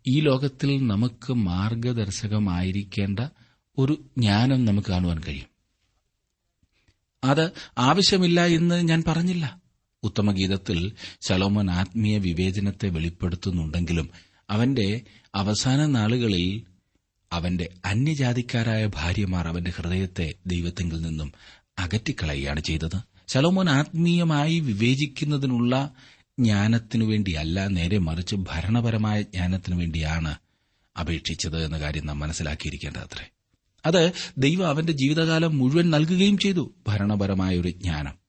ഈ 0.07 0.21
ലോകത്തിൽ 0.21 0.87
നമുക്ക് 0.87 1.33
മാർഗദർശകമായിരിക്കേണ്ട 1.33 3.19
ഒരു 3.79 4.05
ജ്ഞാനം 4.19 4.65
നമുക്ക് 4.65 4.89
കാണുവാൻ 4.89 5.21
കഴിയും. 5.29 5.47
അത് 7.25 7.51
ആവശ്യമില്ല 7.79 8.47
എന്ന് 8.47 8.89
ഞാൻ 8.89 9.05
പറഞ്ഞില്ല. 9.07 9.66
ഉത്തമഗീതത്തിൽ 10.07 10.93
ശലോമൻ 11.29 11.71
ആത്മീയ 11.71 12.19
വിവേചനത്തെ 12.19 12.89
വെളിപ്പെടുത്തുന്നുണ്ടെങ്കിലും 12.89 14.11
അവന്റെ 14.51 15.01
അവസാന 15.35 15.87
നാളുകളിൽ 15.87 16.63
അവന്റെ 17.33 17.69
അന്യജാതിക്കാരായ 17.85 18.87
ഭാര്യമാർ 18.87 19.49
അവന്റെ 19.49 19.73
ഹൃദയത്തെ 19.77 20.35
ദൈവത്തെങ്കിൽ 20.47 21.01
നിന്നും 21.01 21.33
അകറ്റിക്കളയുകയാണ് 21.79 22.61
ചെയ്തത്. 22.61 23.01
ശലോമോൻ 23.29 23.71
ആത്മീയമായി 23.71 24.61
വിവേചിക്കുന്നതിനുള്ള 24.61 25.95
ജ്ഞാനത്തിനു 26.41 27.05
വേണ്ടിയല്ല 27.05 27.67
നേരെ 27.67 27.99
മറിച്ച് 27.99 28.37
ഭരണപരമായ 28.37 29.23
ജ്ഞാനത്തിനു 29.23 29.77
വേണ്ടിയാണ് 29.77 30.35
അപേക്ഷിച്ചത് 31.01 31.65
എന്ന 31.65 31.79
കാര്യം 31.79 32.07
നാം 32.07 32.19
മനസ്സിലാക്കിയിരിക്കേണ്ടത് 32.19 33.01
അത്രേ. 33.01 33.31
അത് 33.87 34.13
ദൈവം 34.39 34.67
അവന്റെ 34.67 34.93
ജീവിതകാലം 34.93 35.59
മുഴുവൻ 35.59 35.91
നൽകുകയും 35.91 36.39
ചെയ്തു 36.39 36.75
ഭരണപരമായ 36.89 37.59
ഒരു 37.59 37.69
ജ്ഞാനം. 37.69 38.26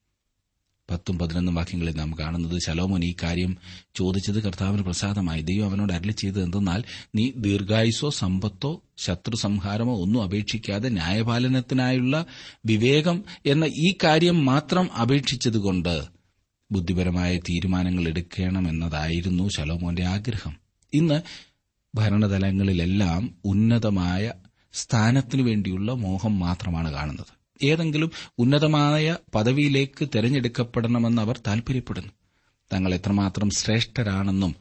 പത്തും 0.90 1.20
പതിനൊന്നും 1.20 1.56
വാക്യങ്ങളിൽ 1.56 1.96
നാം 1.96 2.14
കാണുന്നത് 2.20 2.62
ശലോമോൻ 2.62 3.04
ഈ 3.04 3.16
കാര്യം 3.24 3.58
ചോദിച്ചത് 3.96 4.44
കർത്താവിന് 4.44 4.84
പ്രസാദമായി. 4.84 5.42
ദൈവം 5.42 5.70
അവനോട് 5.70 5.94
അരളി 5.94 6.12
ചെയ്തത് 6.12 6.44
എന്തെന്നാൽ 6.44 6.84
നീ 7.16 7.32
ദീർഘായുസോ 7.38 8.10
സമ്പത്തോ 8.10 8.84
ശത്രു 8.98 9.36
സംഹാരമോ 9.36 10.02
ഒന്നും 10.02 10.24
അപേക്ഷിക്കാതെ 10.24 10.90
ന്യായപാലനത്തിനായുള്ള 10.90 12.26
വിവേകം 12.66 13.24
എന്ന 13.46 13.66
ഈ 13.66 13.96
കാര്യം 14.04 14.46
മാത്രം 14.46 14.94
അപേക്ഷിച്ചതുകൊണ്ട് 14.94 16.04
ബുദ്ധിപരമായ 16.72 17.38
തീരുമാനങ്ങൾ 17.38 18.08
എടുക്കണമെന്നതായിരുന്നു 18.08 19.50
ശലോമോന്റെ 19.50 20.06
ആഗ്രഹം. 20.06 20.58
ഇന്ന് 20.94 21.22
ഭരണതലങ്ങളിലെല്ലാം 21.96 23.36
ഉന്നതമായ 23.46 24.34
സ്ഥാനത്തിനു 24.74 25.44
വേണ്ടിയുള്ള 25.44 25.92
മോഹം 25.92 26.40
മാത്രമാണ് 26.40 26.94
കാണുന്നത്. 26.94 27.37
ഏതെങ്കിലും 27.64 28.12
ഉന്നതമായ 28.38 29.18
പദവിയിലേക്ക് 29.36 30.10
തെരഞ്ഞെടുക്കപ്പെടണമെന്ന് 30.16 31.22
അവർ 31.22 31.42
താൽപര്യപ്പെടുന്നു. 31.48 32.12
തങ്ങൾ 32.74 32.94
എത്രമാത്രം 32.94 33.50
ശ്രേഷ്ഠരാണെന്നും 33.50 34.56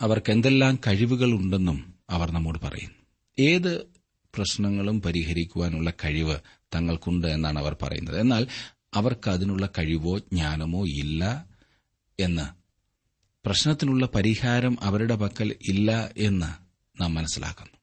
അവർക്ക് 0.00 0.32
എന്തെല്ലാം 0.32 0.78
കഴിവുകളുണ്ടെന്നും 0.86 1.94
അവർ 2.10 2.30
നമ്മോട് 2.30 2.58
പറയുന്നു. 2.58 2.94
ഏത് 3.38 3.96
പ്രശ്നങ്ങളും 4.34 5.02
പരിഹരിക്കുവാനുള്ള 5.02 5.90
കഴിവ് 6.04 6.38
തങ്ങൾക്കുണ്ട് 6.74 7.26
എന്നാണ് 7.26 7.58
അവർ 7.58 7.76
പറയുന്നത്. 7.82 8.20
എന്നാൽ 8.20 8.46
അവർക്ക് 8.94 9.30
അതിനുള്ള 9.30 9.68
കഴിവോ 9.78 10.18
ജ്ഞാനമോ 10.18 10.86
ഇല്ല 10.86 11.46
എന്ന് 12.20 12.66
പ്രശ്നത്തിനുള്ള 13.46 14.06
പരിഹാരം 14.06 14.76
അവരുടെ 14.80 15.14
പക്കൽ 15.14 15.54
ഇല്ല 15.68 16.10
എന്ന് 16.16 16.46
നാം 17.02 17.14
മനസ്സിലാക്കുന്നു. 17.14 17.75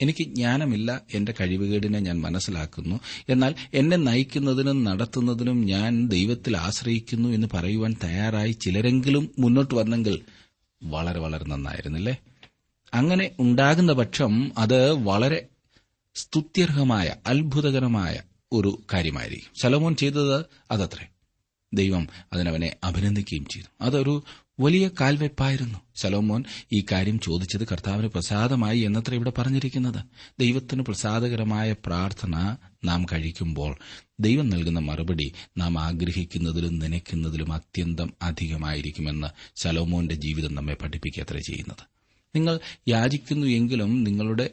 എനിക്ക് 0.00 0.24
ജ്ഞാനമില്ല 0.24 1.02
എന്റെ 1.14 1.34
കഴിവുകേടിനെ 1.40 1.98
ഞാൻ 1.98 2.20
മനസ്സിലാക്കുന്നു. 2.20 3.00
എന്നാൽ 3.28 3.54
എന്നെ 3.74 3.96
നയിക്കുന്നതിനും 3.96 4.84
നടത്തുന്നതിനും 4.84 5.66
ഞാൻ 5.66 6.08
ദൈവത്തിൽ 6.08 6.56
ആശ്രയിക്കുന്നു 6.56 7.28
എന്ന് 7.28 7.46
പറയുവാൻ 7.54 7.96
തയ്യാറായി 8.04 8.52
ചിലരെങ്കിലും 8.52 9.30
മുന്നോട്ട് 9.38 9.74
വന്നെങ്കിൽ 9.74 10.22
വളരെ 10.82 11.18
വളരെ 11.18 11.44
നന്നായിരുന്നില്ലേ? 11.44 12.16
അങ്ങനെ 12.94 13.30
ഉണ്ടാകുന്ന 13.40 13.92
പക്ഷം 13.92 14.52
അത് 14.58 14.92
വളരെ 14.92 15.46
സ്തുത്യർഹമായ 16.14 17.14
അത്ഭുതകരമായ 17.26 18.20
ഒരു 18.52 18.82
കാര്യമായിരിക്കും. 18.92 19.50
ശലോമോൻ 19.62 19.94
ചെയ്തത് 19.94 20.44
അതത്രേ. 20.70 21.06
ദൈവം 21.74 22.08
അതിനവനെ 22.32 22.76
അഭിനന്ദിക്കുകയും 22.84 23.46
ചെയ്തു. 23.46 23.66
അതൊരു 23.80 24.24
വലിയ 24.60 24.90
കാൽവെപ്പായിരുന്നു. 25.00 25.78
സലോമോൻ 25.96 26.44
ഈ 26.72 26.84
കാര്യം 26.92 27.20
ചോദിച്ചത് 27.20 27.64
കർത്താവിന് 27.64 28.08
പ്രസാദമായി 28.08 28.78
എന്നത്ര 28.78 29.14
ഇവിടെ 29.14 29.32
പറഞ്ഞിരിക്കുന്നത്? 29.38 30.04
ദൈവത്തിന് 30.40 30.82
പ്രസാദകരമായ 30.82 31.72
പ്രാർത്ഥന 31.86 32.56
നാം 32.84 33.06
കഴിക്കുമ്പോൾ 33.12 33.76
ദൈവം 34.20 34.50
നൽകുന്ന 34.50 34.78
മറുപടി 34.78 35.32
നാം 35.58 35.78
ആഗ്രഹിക്കുന്നതിലും 35.78 36.78
നനയ്ക്കുന്നതിലും 36.78 37.52
അത്യന്തം 37.52 38.12
അധികമായിരിക്കുമെന്ന് 38.22 39.28
സലോമോന്റെ 39.56 40.14
ജീവിതം 40.14 40.54
നമ്മെ 40.54 40.76
പഠിപ്പിക്കത്ര 40.82 41.36
ചെയ്യുന്നത്. 41.36 41.84
നിങ്ങൾ 42.36 42.60
യാചിക്കുന്നു 42.88 43.46
എങ്കിലും 43.46 44.04
നിങ്ങളുടെ 44.04 44.50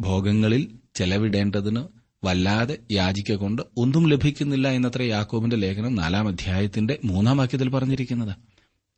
ഭോഗങ്ങളിൽ 0.00 0.74
ചെലവിടേണ്ടതിന് 0.94 1.84
വല്ലാതെ 2.24 2.78
യാചിക്ക 2.92 3.32
കൊണ്ട് 3.32 3.62
ഒന്നും 3.76 4.08
ലഭിക്കുന്നില്ല 4.08 4.68
എന്നത്ര 4.68 5.02
യാക്കോബിന്റെ 5.02 5.56
ലേഖനം 5.56 5.94
നാലാം 5.94 6.28
അധ്യായത്തിന്റെ 6.28 6.98
മൂന്നാം 7.04 7.36
വാക്യത്തിൽ 7.36 7.68
പറഞ്ഞിരിക്കുന്നത്. 7.68 8.49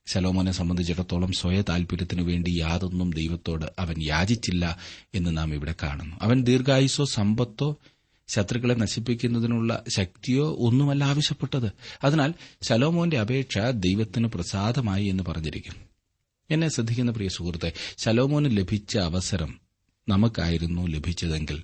ശലോമോനെ 0.06 0.52
സംബന്ധിച്ചിടത്തോളം 0.52 1.32
സ്വയ 1.32 1.62
താൽപര്യത്തിനു 1.68 2.22
വേണ്ടി 2.22 2.50
യാതൊന്നും 2.50 3.10
ദൈവത്തോട് 3.10 3.66
അവൻ 3.78 4.02
യാചിച്ചില്ല 4.02 4.78
എന്ന് 5.14 5.36
നാം 5.36 5.54
ഇവിടെ 5.54 5.74
കാണുന്നു. 5.82 6.16
അവൻ 6.22 6.42
ദീർഘായുസോ 6.42 7.04
സമ്പത്തോ 7.04 7.76
ശത്രുക്കളെ 8.28 8.74
നശിപ്പിക്കുന്നതിനുള്ള 8.74 9.84
ശക്തിയോ 9.88 10.56
ഒന്നുമല്ല 10.58 11.04
ആവശ്യപ്പെട്ടത്. 11.04 11.72
അതിനാൽ 12.04 12.34
ശലോമോന്റെ 12.62 13.20
അപേക്ഷ 13.20 13.58
ദൈവത്തിന് 13.58 14.26
പ്രസാദമായി 14.26 15.06
എന്ന് 15.06 15.24
പറഞ്ഞിരിക്കും 15.28 15.74
എന്നെ 16.50 16.68
ശ്രദ്ധിക്കുന്ന 16.68 17.12
പ്രിയ 17.12 17.28
സുഹൃത്തെ 17.28 17.72
ശലോമോന് 17.98 18.56
ലഭിച്ച 18.56 18.98
അവസരം 18.98 19.60
നമുക്കായിരുന്നു 20.08 20.86
ലഭിച്ചതെങ്കിൽ 20.86 21.62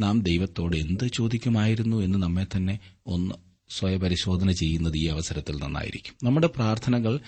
നാം 0.00 0.22
ദൈവത്തോട് 0.22 0.76
എന്ത് 0.76 1.10
ചോദിക്കുമായിരുന്നു 1.14 1.96
എന്ന് 1.96 2.18
നമ്മെ 2.18 2.46
തന്നെ 2.56 2.78
ഒന്ന് 3.06 3.34
സ്വയപരിശോധന 3.70 4.50
ചെയ്യുന്നത് 4.50 4.96
ഈ 4.96 5.06
അവസരത്തിൽ 5.06 5.56
നന്നായിരിക്കും. 5.56 6.14
നമ്മുടെ 6.22 6.46
പ്രാർത്ഥനകൾ 6.46 7.20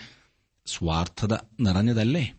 സ്വാർത്ഥത 0.71 1.35
നിറഞ്ഞതല്ലേ? 1.61 2.33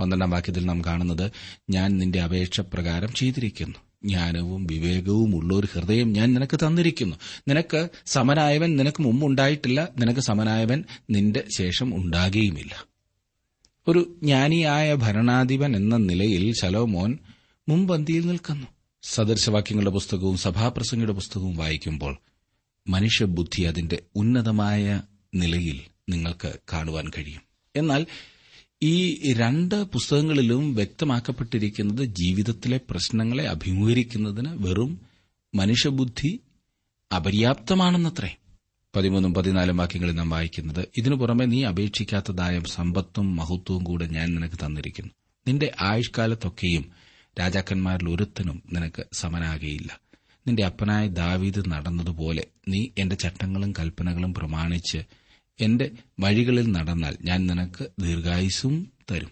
പന്ത്രണ്ടാം 0.00 0.30
വാക്യത്തിൽ 0.30 0.64
നാം 0.64 0.84
കാണുന്നത് 0.84 1.32
ഞാൻ 1.70 1.98
നിന്റെ 1.98 2.20
അപേക്ഷ 2.20 2.60
പ്രകാരം 2.60 3.12
ചെയ്തിരിക്കുന്നു. 3.12 3.78
ജ്ഞാനവും 4.04 4.66
വിവേകവും 4.66 5.36
ഉള്ള 5.36 5.54
ഒരു 5.54 5.68
ഹൃദയം 5.72 6.12
ഞാൻ 6.12 6.34
നിനക്ക് 6.34 6.56
തന്നിരിക്കുന്നു. 6.56 7.16
നിനക്ക് 7.48 7.88
സമനായവൻ 8.06 8.76
നിനക്ക് 8.76 9.02
മുമ്പുണ്ടായിട്ടില്ല 9.02 9.88
നിനക്ക് 9.98 10.20
സമനായവൻ 10.20 10.84
നിന്റെ 11.10 11.44
ശേഷം 11.58 11.96
ഉണ്ടാകുകയുമില്ല. 11.96 12.86
ഒരു 13.88 14.16
ജ്ഞാനിയായ 14.22 14.94
ഭരണാധിപൻ 14.94 15.76
എന്ന 15.76 15.96
നിലയിൽ 15.96 16.52
ശലോമോൻ 16.62 17.18
മുമ്പന്തിയിൽ 17.68 18.26
നിൽക്കുന്നു. 18.26 18.66
സദൃശവാക്യങ്ങളുടെ 19.02 19.90
പുസ്തകവും 19.90 20.36
സഭാപ്രസംഗിയുടെ 20.36 21.12
പുസ്തകവും 21.12 21.56
വായിക്കുമ്പോൾ 21.56 22.16
മനുഷ്യബുദ്ധി 22.88 23.62
അതിന്റെ 23.62 24.02
ഉന്നതമായ 24.16 25.02
നിലയിൽ 25.34 25.80
നിങ്ങൾക്ക് 26.08 26.58
കാണുവാൻ 26.72 27.08
കഴിയും. 27.08 27.40
എന്നാൽ 27.76 28.06
ഈ 28.82 29.32
രണ്ട് 29.32 29.84
പുസ്തകങ്ങളിലും 29.84 30.74
വ്യക്തമാക്കപ്പെട്ടിരിക്കുന്നത് 30.74 32.04
ജീവിതത്തിലെ 32.04 32.80
പ്രശ്നങ്ങളെ 32.90 33.48
അഭിമുഖീകരിക്കുന്നതിന് 33.48 34.48
വെറും 34.54 35.00
മനുഷ്യബുദ്ധി 35.54 36.40
അപര്യാപ്തമാണെന്നത്രേ. 37.16 38.36
പതിമൂന്നും 38.96 39.34
പതിനാലും 39.34 39.76
വാക്യങ്ങളിൽ 39.76 40.12
നാം 40.12 40.30
വായിക്കുന്നത് 40.30 40.88
ഇതിനു 40.96 41.14
പുറമെ 41.14 41.44
നീ 41.44 41.64
അപേക്ഷിക്കാത്തതായ 41.64 42.60
സമ്പത്തും 42.66 43.36
മഹത്വവും 43.36 43.84
കൂടെ 43.84 44.06
ഞാൻ 44.06 44.34
നിനക്ക് 44.34 44.54
തന്നിരിക്കുന്നു. 44.54 45.12
നിന്റെ 45.48 45.72
ആയുഷ്കാലത്തൊക്കെയും 45.80 46.90
രാജാക്കന്മാരിൽ 47.40 48.08
ഒരുത്തനും 48.08 48.62
നിനക്ക് 48.72 49.06
സമനാകയില്ല. 49.12 50.00
നിന്റെ 50.46 50.64
അപ്പനായ 50.64 51.08
ദാവീദ് 51.08 51.62
നടന്നതുപോലെ 51.68 52.44
നീ 52.68 52.86
എന്റെ 52.98 53.16
ചട്ടങ്ങളും 53.16 53.72
കൽപ്പനകളും 53.78 54.34
പ്രമാണിച്ച് 54.34 54.98
എന്റെ 55.60 55.90
വഴികളിൽ 56.20 56.72
നടന്നാൽ 56.72 57.16
ഞാൻ 57.22 57.46
നിനക്ക് 57.46 57.88
ദീർഘായുസും 58.00 58.92
തരും. 59.10 59.30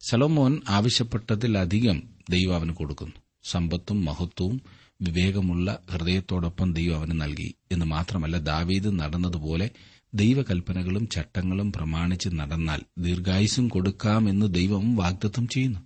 സലോമോൻ 0.00 0.60
ആവശ്യപ്പെട്ടതിലധികം 0.68 2.02
ദൈവം 2.30 2.54
അവന് 2.54 2.72
കൊടുക്കുന്നു. 2.72 3.14
സമ്പത്തും 3.42 4.04
മഹത്വവും 4.04 4.62
വിവേകമുള്ള 5.02 5.78
ഹൃദയത്തോടൊപ്പം 5.90 6.72
ദൈവം 6.72 6.96
അവന് 6.96 7.20
നൽകി 7.20 7.54
എന്ന് 7.72 7.86
മാത്രമല്ല 7.86 8.38
ദാവീദ് 8.38 8.98
നടന്നതുപോലെ 8.98 9.70
ദൈവകൽപ്പനകളും 10.14 11.08
ചട്ടങ്ങളും 11.08 11.72
പ്രമാണിച്ച് 11.72 12.28
നടന്നാൽ 12.28 12.80
ദീർഘായുസും 12.98 13.68
കൊടുക്കാമെന്ന് 13.68 14.54
ദൈവം 14.54 14.96
വാഗ്ദത്തം 14.96 15.48
ചെയ്യുന്നു. 15.48 15.80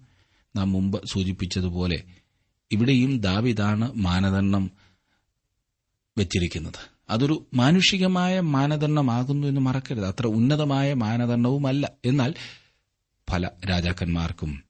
നാം 0.56 0.72
മുമ്പ് 0.72 1.06
സൂചിപ്പിച്ചതുപോലെ 1.12 2.02
ഇവിടെയും 2.72 3.20
ദാവിദാണ് 3.20 3.92
മാനദണ്ഡം 3.92 4.70
വെച്ചിരിക്കുന്നത്. 6.18 6.95
അതൊരു 7.08 7.46
മാനുഷികമായ 7.54 8.40
മാനദണ്ഡമാകുന്നു 8.40 9.46
എന്ന് 9.46 9.60
മറക്കരുത്. 9.60 10.06
അത്ര 10.06 10.26
ഉന്നതമായ 10.26 10.94
മാനദണ്ഡവുമല്ല. 10.94 11.90
എന്നാൽ 12.04 12.34
പല 13.32 13.48
രാജാക്കന്മാർക്കും 13.70 14.62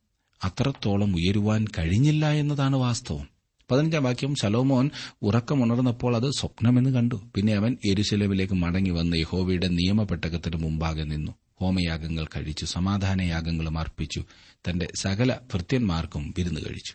അത്രത്തോളം 0.45 1.17
ഉയരുവാൻ 1.17 1.65
കഴിഞ്ഞില്ല 1.79 2.31
എന്നതാണ് 2.31 2.77
വാസ്തവം. 2.77 3.29
പതിനഞ്ചാം 3.71 4.05
വാക്യം 4.05 4.35
ശലോമോൻ 4.43 4.91
ഉറക്കമുണർന്നപ്പോൾ 5.23 6.17
അത് 6.17 6.31
സ്വപ്നമെന്ന് 6.31 6.91
കണ്ടു. 6.91 7.23
പിന്നെ 7.35 7.55
അവൻ 7.55 7.77
എരുശലമിലേക്ക് 7.85 8.55
മടങ്ങി 8.55 8.91
വന്ന് 8.91 9.17
യഹോവയുടെ 9.17 9.69
നിയമപ്പെട്ടകത്തിന് 9.69 10.57
മുമ്പാകെ 10.57 11.05
നിന്നു. 11.05 11.33
ഹോമയാഗങ്ങൾ 11.61 12.25
കഴിച്ചു 12.25 12.65
സമാധാനയാഗങ്ങളും 12.65 13.79
അർപ്പിച്ചു 13.79 14.25
തന്റെ 14.71 14.89
സകല 15.01 15.37
ഭൃത്യന്മാർക്കും 15.53 16.35
വിരുന്ന് 16.39 16.61
കഴിച്ചു. 16.61 16.95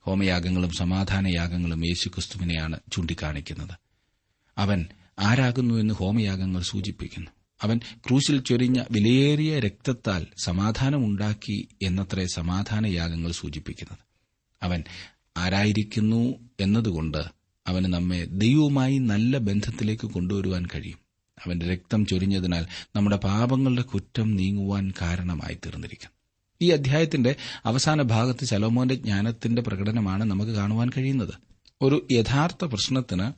ഹോമയാഗങ്ങളും 0.00 0.70
സമാധാനയാഗങ്ങളും 0.70 1.86
യേശുക്രിസ്തുവിനെയാണ് 1.86 2.80
ചൂണ്ടിക്കാണിക്കുന്നത്. 2.92 3.87
അവൻ 4.58 4.86
ആരാകുന്നു 5.18 5.74
എന്ന് 5.74 5.94
ഹോമയാഗങ്ങൾ 5.94 6.62
സൂചിപ്പിക്കുന്നു. 6.62 7.30
അവൻ 7.62 7.80
ക്രൂശിൽ 7.94 8.40
ചൊരിഞ്ഞ 8.40 8.82
വിലയേറിയ 8.90 9.60
രക്തത്താൽ 9.60 10.26
സമാധാനമുണ്ടാക്കി 10.44 11.68
എന്നത്രേ 11.82 12.26
സമാധാനയാഗങ്ങൾ 12.26 13.32
സൂചിപ്പിക്കുന്നത്. 13.32 13.98
അവൻ 14.62 14.84
ആരായിരിക്കുന്നു 15.36 16.34
എന്നതുകൊണ്ട് 16.60 17.18
അവന് 17.66 17.84
നമ്മെ 17.84 18.24
ദൈവവുമായി 18.24 18.98
നല്ല 18.98 19.38
ബന്ധത്തിലേക്ക് 19.38 20.06
കൊണ്ടുവരുവാൻ 20.06 20.66
കഴിയും. 20.74 20.98
അവന്റെ 21.46 21.66
രക്തം 21.66 22.06
ചൊരിഞ്ഞതിനാൽ 22.06 22.66
നമ്മുടെ 22.96 23.16
പാപങ്ങളുടെ 23.16 23.82
കുറ്റം 23.82 24.36
നീങ്ങുവാൻ 24.36 24.92
കാരണമായി 25.02 25.54
തീർന്നിരിക്കുന്നു 25.54 26.12
ഈ 26.62 26.70
അധ്യായത്തിന്റെ 26.70 27.36
അവസാന 27.64 28.02
ഭാഗത്ത് 28.02 28.44
ശലോമോന്റെ 28.44 28.94
ജ്ഞാനത്തിന്റെ 28.94 29.62
പ്രകടനമാണ് 29.62 30.24
നമുക്ക് 30.24 30.52
കാണുവാൻ 30.52 30.90
കഴിയുന്നത്. 30.96 31.34
ഒരു 31.82 32.06
യഥാർത്ഥ 32.10 32.64
പ്രശ്നത്തിന് 32.64 33.32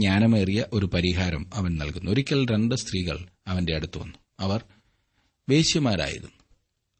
ജ്ഞാനമേറിയ 0.00 0.64
ഒരു 0.72 0.86
പരിഹാരം 0.86 1.50
അവൻ 1.54 1.76
നൽകുന്നു. 1.76 2.10
ഒരിക്കൽ 2.10 2.46
രണ്ട് 2.46 2.74
സ്ത്രീകൾ 2.74 3.26
അവന്റെ 3.46 3.74
അടുത്ത് 3.74 3.98
വന്നു. 3.98 4.14
അവർ 4.40 4.64
വേശ്യമാരായിരുന്നു. 5.48 6.30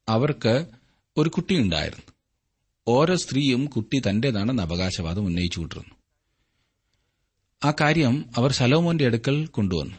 അവർക്ക് 0.08 0.66
ഒരു 1.16 1.28
കുട്ടിയുണ്ടായിരുന്നു 1.28 2.12
ഓരോ 2.88 3.16
സ്ത്രീയും 3.16 3.66
കുട്ടി 3.66 3.98
തന്റേതാണെന്ന് 3.98 4.62
അവകാശവാദം 4.62 5.24
ഉന്നയിച്ചുകൊണ്ടിരുന്നു 5.24 5.94
ആ 7.64 7.72
കാര്യം 7.80 8.24
അവർ 8.36 8.52
സലോമോന്റെ 8.52 9.06
അടുക്കൽ 9.06 9.46
കൊണ്ടുവന്നു. 9.46 9.96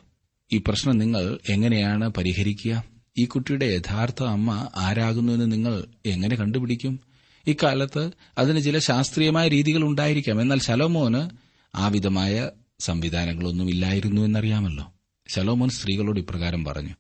ഈ 0.54 0.58
പ്രശ്നം 0.58 0.98
നിങ്ങൾ 0.98 1.40
എങ്ങനെയാണ് 1.50 2.10
പരിഹരിക്കുക? 2.10 2.84
ഈ 3.18 3.25
കുട്ടിയുടെ 3.25 3.66
യഥാർത്ഥ 3.66 4.24
അമ്മ 4.24 4.70
ആരാകുന്നുവെന്ന് 4.75 5.51
നിങ്ങൾ 5.51 5.86
എങ്ങനെ 6.05 6.36
കണ്ടുപിടിക്കും? 6.36 7.00
ഇക്കാലത്ത് 7.48 8.12
അതിന് 8.38 8.62
ചില 8.62 8.77
ശാസ്ത്രീയമായ 8.79 9.48
രീതികൾ 9.48 9.84
ഉണ്ടായിരിക്കാം. 9.84 10.42
എന്നാൽ 10.42 10.60
ശലോമോന് 10.60 11.29
ആ 11.75 11.88
വിധമായ 11.88 12.50
സംവിധാനങ്ങളൊന്നുമില്ലായിരുന്നു 12.79 14.22
എന്നറിയാമല്ലോ. 14.22 14.94
ശലോമോൻ 15.27 15.70
സ്ത്രീകളോട് 15.70 16.20
ഇപ്രകാരം 16.20 16.66
പറഞ്ഞു 16.66 16.96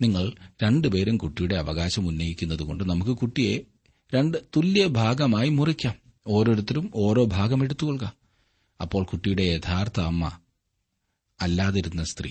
നിങ്ങൾ 0.00 0.32
രണ്ടുപേരും 0.62 1.16
കുട്ടിയുടെ 1.16 1.56
അവകാശം 1.56 2.06
ഉന്നയിക്കുന്നതുകൊണ്ട് 2.06 2.84
നമുക്ക് 2.84 3.10
കുട്ടിയെ 3.10 3.58
രണ്ട് 4.14 4.38
തുല്യ 4.56 4.86
ഭാഗമായി 4.86 5.48
മുറിക്കാം. 5.48 5.94
ഓരോരുത്തരും 6.26 6.90
ഓരോ 6.94 7.24
ഭാഗം 7.24 7.62
എടുത്തുകൊള്ളുക. 7.62 8.12
അപ്പോൾ 8.80 9.04
കുട്ടിയുടെ 9.04 9.42
യഥാർത്ഥ 9.42 10.00
അമ്മ 10.00 10.38
അല്ലാതിരുന്ന 11.40 12.04
സ്ത്രീ 12.04 12.30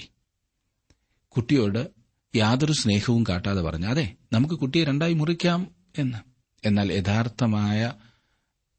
കുട്ടിയോട് 1.27 1.89
യാതൊരു 2.35 2.71
സ്നേഹവും 2.71 3.23
കാട്ടാതെ 3.29 3.61
പറഞ്ഞു 3.61 3.87
അതെ 3.87 4.15
നമുക്ക് 4.33 4.55
കുട്ടിയെ 4.55 4.83
രണ്ടായി 4.83 5.13
മുറിക്കാം 5.13 5.75
എന്ന്. 5.97 6.17
എന്നാൽ 6.65 6.93
യഥാർത്ഥമായ 6.93 7.93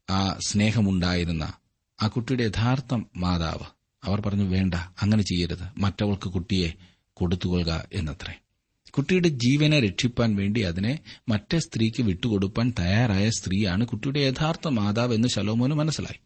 ആ 0.09 0.37
സ്നേഹമുണ്ടായിരുന്ന 0.47 1.53
ആ 2.01 2.07
കുട്ടിയുടെ 2.07 2.43
യഥാർത്ഥം 2.43 3.05
മാതാവ് 3.17 3.80
അവർ 4.03 4.21
പറഞ്ഞു 4.21 4.43
വേണ്ട 4.43 4.73
അങ്ങനെ 4.73 5.23
ചെയ്യരുത്. 5.23 5.79
മറ്റവൾക്ക് 5.79 6.29
കുട്ടിയെ 6.29 6.73
കൊടുത്തുകൊള്ളുക 7.13 7.87
എന്നത്രേ. 7.93 8.33
കുട്ടിയുടെ 8.89 9.27
ജീവനെ 9.27 9.79
രക്ഷിപ്പാൻ 9.79 10.35
വേണ്ടി 10.35 10.61
അതിനെ 10.61 10.99
മറ്റേ 11.29 11.59
സ്ത്രീക്ക് 11.59 12.03
വിട്ടുകൊടുപ്പാൻ 12.03 12.73
തയ്യാറായ 12.79 13.29
സ്ത്രീയാണ് 13.29 13.85
കുട്ടിയുടെ 13.85 14.19
യഥാർത്ഥ 14.19 14.67
മാതാവ് 14.67 15.13
എന്ന് 15.13 15.27
ശലോമോന് 15.27 15.73
മനസ്സിലായി. 15.73 16.19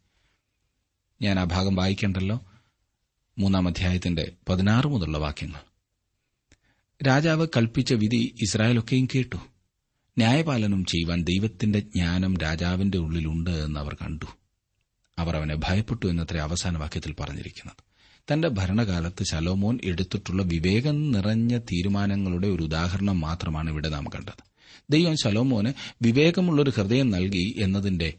ഞാൻ 1.22 1.38
ആ 1.38 1.44
ഭാഗം 1.44 1.74
വായിക്കണ്ടല്ലോ. 1.74 2.46
മൂന്നാം 3.38 3.68
അധ്യായത്തിന്റെ 3.68 4.32
പതിനാറ് 4.48 4.86
മുതലുള്ള 4.86 5.18
വാക്യങ്ങൾ. 5.18 5.60
രാജാവ് 7.06 7.46
കൽപ്പിച്ച 7.56 7.94
വിധി 7.94 8.34
ഇസ്രായേലൊക്കെയും 8.42 9.08
കേട്ടു. 9.14 9.36
ന്യായപാലനം 10.18 10.84
ചെയ്യുവാൻ 10.84 11.22
ദൈവത്തിന്റെ 11.22 11.78
ജ്ഞാനം 11.80 12.36
രാജാവിന്റെ 12.36 12.98
ഉള്ളിലുണ്ട് 12.98 13.50
എന്ന് 13.50 13.80
അവർ 13.80 13.94
കണ്ടു. 13.94 14.26
അവർ 15.18 15.36
അവനെ 15.36 15.54
ഭയപ്പെട്ടു 15.54 16.06
എന്നത്ര 16.06 16.36
അവസാന 16.36 16.78
വാക്യത്തിൽ 16.78 17.14
പറഞ്ഞിരിക്കുന്നത്. 17.20 17.76
തന്റെ 18.32 18.48
ഭരണകാലത്ത് 18.48 19.24
ശലോമോൻ 19.24 19.78
എടുത്തിട്ടുള്ള 19.84 20.42
വിവേകം 20.42 21.12
നിറഞ്ഞ 21.12 21.58
തീരുമാനങ്ങളുടെ 21.58 22.48
ഒരു 22.48 22.62
ഉദാഹരണം 22.62 23.20
മാത്രമാണ് 23.20 23.70
ഇവിടെ 23.70 23.88
നാം 23.88 24.04
കണ്ടത്. 24.14 24.42
ദൈവം 24.90 25.16
ശലോമോന് 25.16 25.72
വിവേകമുള്ളൊരു 26.02 26.70
ഹൃദയം 26.70 27.10
നൽകി 27.10 27.54
എന്നതിന്റെ 27.58 28.14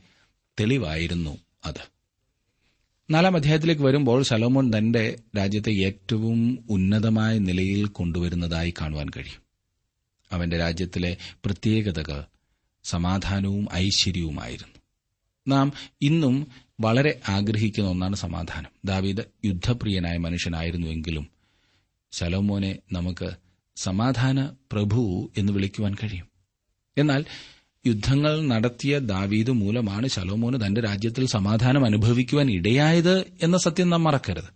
തെളിവായിരുന്നു 0.60 1.38
അത്. 1.66 1.98
നാലാം 3.10 3.36
അധ്യായത്തിലേക്ക് 3.36 3.82
വരുമ്പോൾ 3.82 4.24
ശലോമോൻ 4.24 4.72
തന്റെ 4.78 5.20
രാജ്യത്തെ 5.38 5.74
ഏറ്റവും 5.74 6.66
ഉന്നതമായ 6.70 7.38
നിലയിൽ 7.38 7.86
കൊണ്ടുവരുന്നതായി 7.86 8.74
കാണുവാൻ 8.82 9.10
കഴിയും. 9.18 9.42
അവന്റെ 10.32 10.58
രാജ്യത്തിലെ 10.58 11.18
പ്രത്യേകതകൾ 11.46 12.24
സമാധാനവും 12.84 13.68
ഐശ്വര്യവുമായിരുന്നു. 13.74 14.76
നാം 15.48 15.72
ഇന്നും 16.02 16.48
വളരെ 16.80 17.20
ആഗ്രഹിക്കുന്ന 17.30 17.90
ഒന്നാണ് 17.90 18.16
സമാധാനം. 18.16 18.70
ദാവീദ് 18.86 19.22
യുദ്ധപ്രിയനായ 19.46 20.18
മനുഷ്യനായിരുന്നുവെങ്കിലും 20.18 21.28
ശലോമോനെ 22.12 22.80
നമുക്ക് 22.92 23.30
സമാധാന 23.76 24.54
പ്രഭു 24.72 25.32
എന്ന് 25.38 25.54
വിളിക്കുവാൻ 25.54 25.94
കഴിയും. 25.94 26.28
എന്നാൽ 26.98 27.26
യുദ്ധങ്ങൾ 27.86 28.42
നടത്തിയ 28.42 29.00
ദാവീദ് 29.00 29.52
മൂലമാണ് 29.52 30.08
ശലോമോന് 30.08 30.66
തന്റെ 30.66 30.82
രാജ്യത്തിൽ 30.82 31.26
സമാധാനം 31.26 31.86
അനുഭവിക്കുവാൻ 31.86 32.52
ഇടയായത് 32.52 33.20
എന്ന 33.20 33.58
സത്യം 33.58 33.90
നാം 33.90 34.04
മറക്കരുത്. 34.04 34.54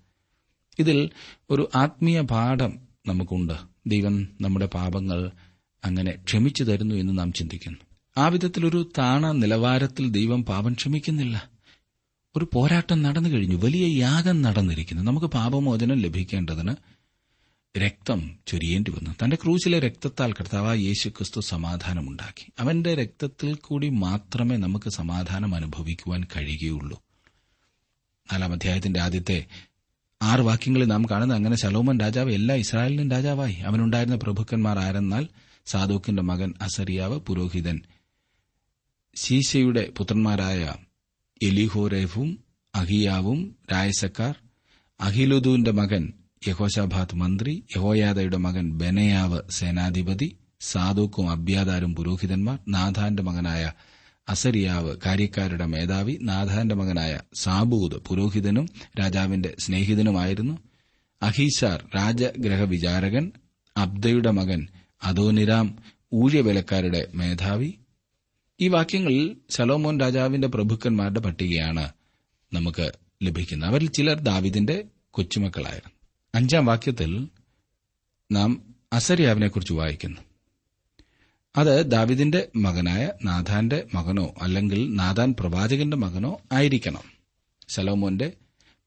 ഇതിൽ 0.79 1.09
ഒരു 1.49 1.69
ആത്മീയ 1.75 2.21
പാഠം 2.21 2.79
നമുക്കുണ്ട്. 3.07 3.53
ദൈവം 3.87 4.27
നമ്മുടെ 4.41 4.65
പാപങ്ങൾ 4.65 5.31
അങ്ങനെ 5.83 6.11
ക്ഷമിച്ചു 6.11 6.63
തരുന്നു 6.63 6.95
എന്ന് 6.95 7.17
നാം 7.17 7.33
ചിന്തിക്കുന്നു. 7.33 7.79
ആ 8.17 8.27
വിധത്തിലൊരു 8.27 8.91
താണ 8.97 9.31
നിലവാരത്തിൽ 9.31 10.09
ദൈവം 10.09 10.45
പാപം 10.45 10.73
ക്ഷമിക്കുന്നില്ല. 10.73 11.50
ഒരു 12.35 12.47
പോരാട്ടം 12.53 13.01
നടന്നു 13.01 13.29
കഴിഞ്ഞു. 13.29 13.55
വലിയ 13.55 13.99
യാഗം 13.99 14.41
നടന്നിരിക്കുന്നു. 14.41 15.03
നമുക്ക് 15.03 15.27
പാപമോചനം 15.27 15.95
ലഭിക്കേണ്ടതിന് 15.95 16.75
രക്തം 17.77 18.39
ചൊരിയേണ്ടി 18.47 18.91
വന്നു. 18.91 19.15
തന്റെ 19.23 19.37
ക്രൂശിലെ 19.43 19.79
രക്തത്താൽ 19.79 20.33
കർത്താവ് 20.33 20.79
യേശു 20.79 21.09
ക്രിസ്തു 21.09 21.39
സമാധാനമുണ്ടാക്കി. 21.39 22.51
അവന്റെ 22.59 22.95
രക്തത്തിൽ 22.95 23.55
കൂടി 23.55 23.89
മാത്രമേ 23.89 24.57
നമുക്ക് 24.57 24.89
സമാധാനം 24.89 25.55
അനുഭവിക്കുവാൻ 25.55 26.23
കഴിയുകയുള്ളൂ. 26.23 27.03
നാലാം 28.31 28.53
അധ്യായത്തിന്റെ 28.53 28.99
ആദ്യത്തെ 28.99 29.45
ആറ് 30.21 30.39
വാക്യങ്ങളിൽ 30.39 30.85
നാം 30.85 31.05
കാണുന്നത് 31.11 31.37
അങ്ങനെ 31.37 31.55
ശലോമൻ 31.55 31.99
രാജാവ് 31.99 32.31
എല്ലാ 32.31 32.55
ഇസ്രായേലിനും 32.55 33.11
രാജാവായി. 33.11 33.53
അവനുണ്ടായിരുന്ന 33.53 34.17
പ്രഭുക്കന്മാർ 34.23 34.79
ആരെന്നാൽ? 34.79 35.27
സാധുക്കിന്റെ 35.65 36.21
മകൻ 36.21 36.53
അസറിയാവ് 36.61 37.19
പുരോഹിതൻ 37.19 37.81
ശീശയുടെ 39.15 39.91
പുത്രന്മാരായ 39.97 40.73
എലിഹോരേഫും 41.43 42.43
അഹിയാവും 42.75 43.55
രായസക്കാർ 43.71 44.35
അഹിലുദുവിന്റെ 44.99 45.71
മകൻ 45.71 46.13
യഹോശാഭാത്ത് 46.47 47.15
മന്ത്രി 47.15 47.63
യഹോയാദയുടെ 47.75 48.37
മകൻ 48.37 48.77
ബെനയാവ് 48.77 49.41
സേനാധിപതി 49.51 50.37
സാദൂക്കും 50.61 51.31
അബ്യാദാരും 51.31 51.95
പുരോഹിതന്മാർ 51.95 52.59
നാഥാന്റെ 52.67 53.23
മകനായ 53.23 53.73
അസരിയാവ് 54.27 54.97
കാര്യക്കാരുടെ 55.05 55.65
മേധാവി 55.65 56.17
നാഥാന്റെ 56.21 56.75
മകനായ 56.75 57.19
സാബൂദ് 57.33 57.93
പുരോഹിതനും 58.07 58.65
രാജാവിന്റെ 58.99 59.55
സ്നേഹിതനുമായിരുന്നു. 59.59 60.57
അഹീസാർ 61.21 61.85
രാജഗ്രഹ 61.95 62.61
വിചാരകൻ 62.63 63.31
അബ്ദയുടെ 63.77 64.31
മകൻ 64.31 64.67
അദോനിരാം 65.03 65.77
ഊഴവേലക്കാരുടെ 66.13 67.07
മേധാവി 67.13 67.69
ഈ 68.61 68.67
വാക്യങ്ങൾ 68.67 69.35
ശലോമോൻ 69.49 69.99
രാജാവിന്റെ 69.99 70.47
പ്രഭുക്കന്മാരുടെ 70.47 71.19
പട്ടികയാണ് 71.19 71.89
നമുക്ക് 72.53 72.91
ലഭിക്കുന്നത്. 73.23 73.69
അവരിൽ 73.69 73.89
ചിലർ 73.89 74.19
ദാവിദിന്റെ 74.19 74.83
കൊച്ചുമക്കളായിരുന്നു 75.11 75.91
അഞ്ചാം 76.35 76.65
വാക്യത്തിൽ 76.65 77.27
നാം 78.31 78.75
അസരിയാവിനെക്കുറിച്ച് 78.93 79.73
വായിക്കുന്നു. 79.73 80.21
അത് 81.55 81.91
ദാവിദിന്റെ 81.91 82.47
മകനായ 82.55 83.11
നാഥാന്റെ 83.25 83.87
മകനോ 83.93 84.33
അല്ലെങ്കിൽ 84.41 84.95
നാഥാൻ 84.95 85.35
പ്രവാചകന്റെ 85.39 85.97
മകനോ 85.97 86.41
ആയിരിക്കണം. 86.51 87.03
ശലോമോന്റെ 87.69 88.31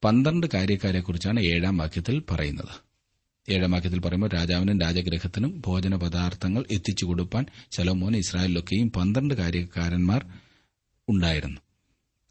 പന്ത്രണ്ട് 0.05 0.47
കാര്യക്കാരെക്കുറിച്ചാണ് 0.55 1.41
ഏഴാം 1.41 1.77
വാക്യത്തിൽ 1.77 2.23
പറയുന്നത്. 2.31 2.94
ഏഴാം 3.49 3.71
വാക്യത്തിൽ 3.71 4.01
പറയുമ്പോൾ 4.01 4.31
രാജാവിനും 4.31 4.81
രാജഗ്രഹത്തിനും 4.81 5.63
ഭോജന 5.67 5.97
പദാർത്ഥങ്ങൾ 5.97 6.65
എത്തിച്ചു 6.71 7.05
കൊടുപ്പാൻ 7.05 7.47
ശലോമോൻ 7.77 8.17
ഇസ്രായേലിലൊക്കെയും 8.17 8.91
പന്ത്രണ്ട് 8.91 9.35
കാര്യക്കാരന്മാർ 9.35 10.25
ഉണ്ടായിരുന്നു. 11.09 11.61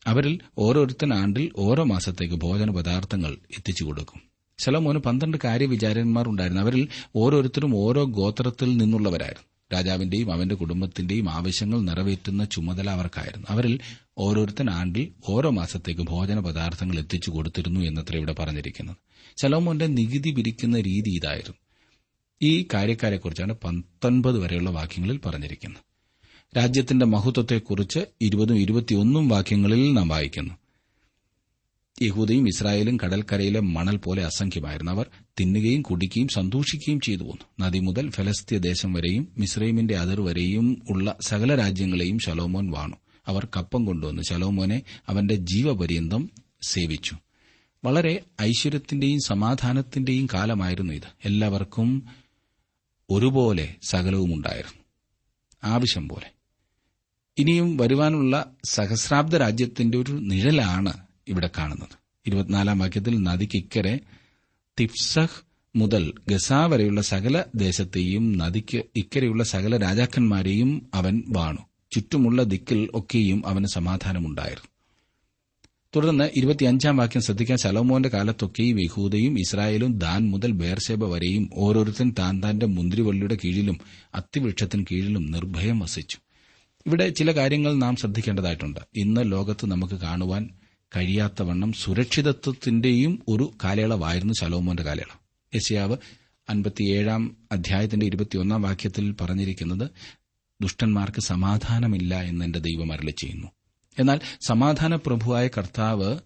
അവരിൽ 0.07 0.39
ഓരോരുത്തൻ 0.57 1.13
ആണ്ടിൽ 1.13 1.51
ഓരോ 1.55 1.83
മാസത്തേക്ക് 1.83 2.35
ഭോജന 2.35 2.71
പദാർത്ഥങ്ങൾ 2.71 3.31
എത്തിച്ചു 3.33 3.83
കൊടുക്കും. 3.83 4.21
ശലോമോന് 4.57 4.97
പന്ത്രണ്ട് 4.97 5.37
കാര്യവിചാരന്മാർ 5.43 6.27
ഉണ്ടായിരുന്നു. 6.27 6.61
അവരിൽ 6.61 6.87
ഓരോരുത്തരും 7.15 7.75
ഓരോ 7.75 8.03
ഗോത്രത്തിൽ 8.03 8.77
നിന്നുള്ളവരായിരുന്നു. 8.77 9.52
രാജാവിന്റെയും 9.73 10.33
അവന്റെ 10.33 10.55
കുടുംബത്തിന്റെയും 10.55 11.29
ആവശ്യങ്ങൾ 11.29 11.81
നിറവേറ്റുന്ന 11.81 12.45
ചുമതല 12.45 12.89
അവർക്കായിരുന്നു. 12.89 13.47
അവരിൽ 13.49 13.79
ഓരോരുത്തൻ 14.17 14.69
ആണ്ടിൽ 14.69 15.11
ഓരോ 15.29 15.49
മാസത്തേക്ക് 15.49 16.01
ഭോജന 16.01 16.39
പദാർത്ഥങ്ങൾ 16.39 16.99
എത്തിച്ചു 16.99 17.29
കൊടുത്തിരുന്നു 17.29 17.79
എന്നത്ര 17.79 18.15
ഇവിടെ 18.15 18.35
പറഞ്ഞിരിക്കുന്നത്. 18.39 18.95
ശലോമോന്റെ 19.41 19.87
നികുതി 19.87 20.31
പിരിക്കുന്ന 20.31 20.79
രീതി 20.79 21.09
ഇതായിരുന്നു. 21.09 21.55
ഈ 22.41 22.67
കാര്യക്കാരെക്കുറിച്ചാണ് 22.73 23.55
പത്തൊൻപത് 23.63 24.39
വരെയുള്ള 24.39 24.69
വാക്യങ്ങളിൽ 24.69 25.19
പറഞ്ഞിരിക്കുന്നത്. 25.25 25.93
രാജ്യത്തിന്റെ 26.57 27.05
മഹത്വത്തെക്കുറിച്ച് 27.05 27.99
ഇരുപതും 28.21 28.57
ഇരുപത്തിയൊന്നും 28.57 29.29
വാക്യങ്ങളിൽ 29.29 29.93
നാം 29.93 30.07
വായിക്കുന്നു. 30.07 30.53
യഹൂദയും 32.01 32.47
ഇസ്രായേലും 32.47 32.97
കടൽക്കരയിലെ 32.97 33.59
മണൽ 33.59 33.97
പോലെ 33.97 34.25
അസംഖ്യമായിരുന്നു 34.25 34.91
അവർ 34.91 35.09
തിന്നുകയും 35.39 35.81
കുടിക്കുകയും 35.81 36.27
സന്തോഷിക്കുകയും 36.27 36.99
ചെയ്തു 36.99 37.23
പോന്നു. 37.23 37.67
നദി 37.67 37.79
മുതൽ 37.79 38.09
ഫലസ്തീയ 38.09 38.59
ദേശം 38.59 38.93
വരെയും 38.93 39.27
മിസ്രൈമിന്റെ 39.37 39.97
അതിർ 39.97 40.21
വരെയും 40.21 40.81
ഉള്ള 40.89 41.15
സകല 41.21 41.55
രാജ്യങ്ങളെയും 41.55 42.19
ശലോമോൻ 42.19 42.71
വാണു. 42.71 42.95
അവർ 43.25 43.47
കപ്പം 43.57 43.85
കൊണ്ടുവന്ന്. 43.85 44.21
ശലോമോനെ 44.29 44.81
അവന്റെ 45.07 45.35
ജീവപര്യന്തം 45.35 46.29
സേവിച്ചു. 46.61 47.17
വളരെ 47.85 48.23
ഐശ്വര്യത്തിന്റെയും 48.41 49.19
സമാധാനത്തിന്റെയും 49.25 50.27
കാലമായിരുന്നു 50.33 50.93
ഇത്. 50.93 51.07
എല്ലാവർക്കും 51.25 52.03
ഒരുപോലെ 53.09 53.75
സകലവും 53.83 54.33
ഉണ്ടായിരുന്നു. 54.33 54.83
ആവശ്യം 55.63 56.09
പോലെ. 56.09 56.31
ഇനിയും 57.37 57.77
വരുവാനുള്ള 57.77 58.45
സഹസ്രാബ്ദ 58.65 59.35
രാജ്യത്തിന്റെ 59.35 59.97
ഒരു 59.97 60.11
നിഴലാണ് 60.11 60.93
ഇവിടെ 61.27 61.49
കാണുന്നത്. 61.57 61.97
ഇരുപത്തിനാലാം 62.25 62.79
വാക്യത്തിൽ 62.79 63.23
നദിക്ക് 63.23 63.57
ഇക്കരെ 63.57 63.99
തിപ്സഹ് 64.79 65.43
മുതൽ 65.75 66.13
ഗസ 66.29 66.53
വരെയുള്ള 66.53 67.01
സകല 67.01 67.43
ദേശത്തെയും 67.55 68.37
നദിക്ക് 68.37 68.83
ഇക്കരെയുള്ള 68.95 69.43
സകല 69.43 69.77
രാജാക്കന്മാരെയും 69.77 70.89
അവൻ 70.93 71.23
വാണു. 71.27 71.57
ചുറ്റുമുള്ള 71.95 72.43
ദിക്കിൽ 72.43 72.89
ഒക്കെയും 72.93 73.47
അവന് 73.47 73.65
സമാധാനമുണ്ടായിരുന്നു. 73.65 74.67
തുടർന്ന് 75.95 76.29
ഇരുപത്തിയഞ്ചാം 76.35 76.97
വാക്യം 76.97 77.21
ശ്രദ്ധിക്കാൻ 77.21 77.57
ശലോമോന്റെ 77.57 78.09
കാലത്തൊക്കെയും 78.09 78.83
യഹൂദയും 78.83 79.39
ഇസ്രായേലും 79.39 79.97
ദാൻ 79.97 80.29
മുതൽ 80.29 80.51
ബേർസേബ 80.51 81.05
വരെയും 81.05 81.49
ഓരോരുത്തൻ 81.53 82.15
താൻ 82.19 82.43
താന്റെ 82.43 82.65
മുന്തിരിവള്ളിയുടെ 82.65 83.37
കീഴിലും 83.45 83.79
അത്തിവൃക്ഷത്തിന് 84.15 84.85
കീഴിലും 84.91 85.31
നിർഭയം 85.31 85.79
വസിച്ചു. 85.79 86.17
ഇവിടെ 86.85 87.09
ചില 87.09 87.31
കാര്യങ്ങൾ 87.31 87.75
നാം 87.75 87.95
ശ്രദ്ധിക്കേണ്ടതായിട്ടുണ്ട്. 87.95 88.79
ഇന്ന് 88.95 89.31
ലോകത്ത് 89.31 89.65
നമുക്ക് 89.65 89.93
കാണുവാൻ 89.93 90.49
കഴിയാത്തവണ്ണം 90.95 91.73
സുരക്ഷിതത്വത്തിന്റെയും 91.73 93.23
ഒരു 93.27 93.51
കാലയളവായിരുന്നു 93.63 94.33
ശലോമോന്റെ 94.33 94.83
കാലയളവ്. 94.83 95.55
യശയാവ് 95.55 95.97
അൻപത്തിയേഴാം 96.49 97.37
അധ്യായത്തിന്റെ 97.51 98.05
ഇരുപത്തിയൊന്നാം 98.05 98.61
വാക്യത്തിൽ 98.61 99.15
പറഞ്ഞിരിക്കുന്നത് 99.21 99.89
ദുഷ്ടന്മാർക്ക് 100.61 101.21
സമാധാനമില്ല 101.21 102.21
എന്ന് 102.21 102.45
എന്റെ 102.45 102.59
ദൈവം 102.59 102.93
അരളി 102.93 103.11
ചെയ്യുന്നു. 103.11 103.47
എന്നാൽ 103.99 104.19
സമാധാന 104.47 104.95
പ്രഭുവായ 104.95 105.47
കർത്താവ് 105.47 106.17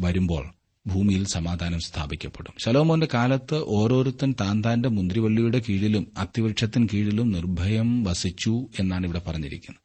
വരുമ്പോൾ 0.00 0.54
ഭൂമിയിൽ 0.86 1.26
സമാധാനം 1.26 1.80
സ്ഥാപിക്കപ്പെടും. 1.80 2.54
ശലോമോന്റെ 2.64 3.08
കാലത്ത് 3.14 3.64
ഓരോരുത്തൻ 3.64 4.34
താൻ 4.40 4.62
താന്റെ 4.64 4.88
മുന്തിരിവള്ളിയുടെ 4.88 5.62
കീഴിലും 5.68 6.12
അത്തിവൃക്ഷത്തിന് 6.16 6.88
കീഴിലും 6.94 7.32
നിർഭയം 7.32 8.04
വസിച്ചു 8.04 8.66
എന്നാണ് 8.78 9.04
ഇവിടെ 9.04 9.18
പറഞ്ഞിരിക്കുന്നത്. 9.18 9.82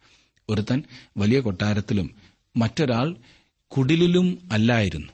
ഒരുത്തൻ 0.49 0.83
വലിയ 1.17 1.39
കൊട്ടാരത്തിലും 1.39 2.15
മറ്റൊരാൾ 2.57 3.15
കുടിലിലും 3.77 4.49
അല്ലായിരുന്നു. 4.51 5.07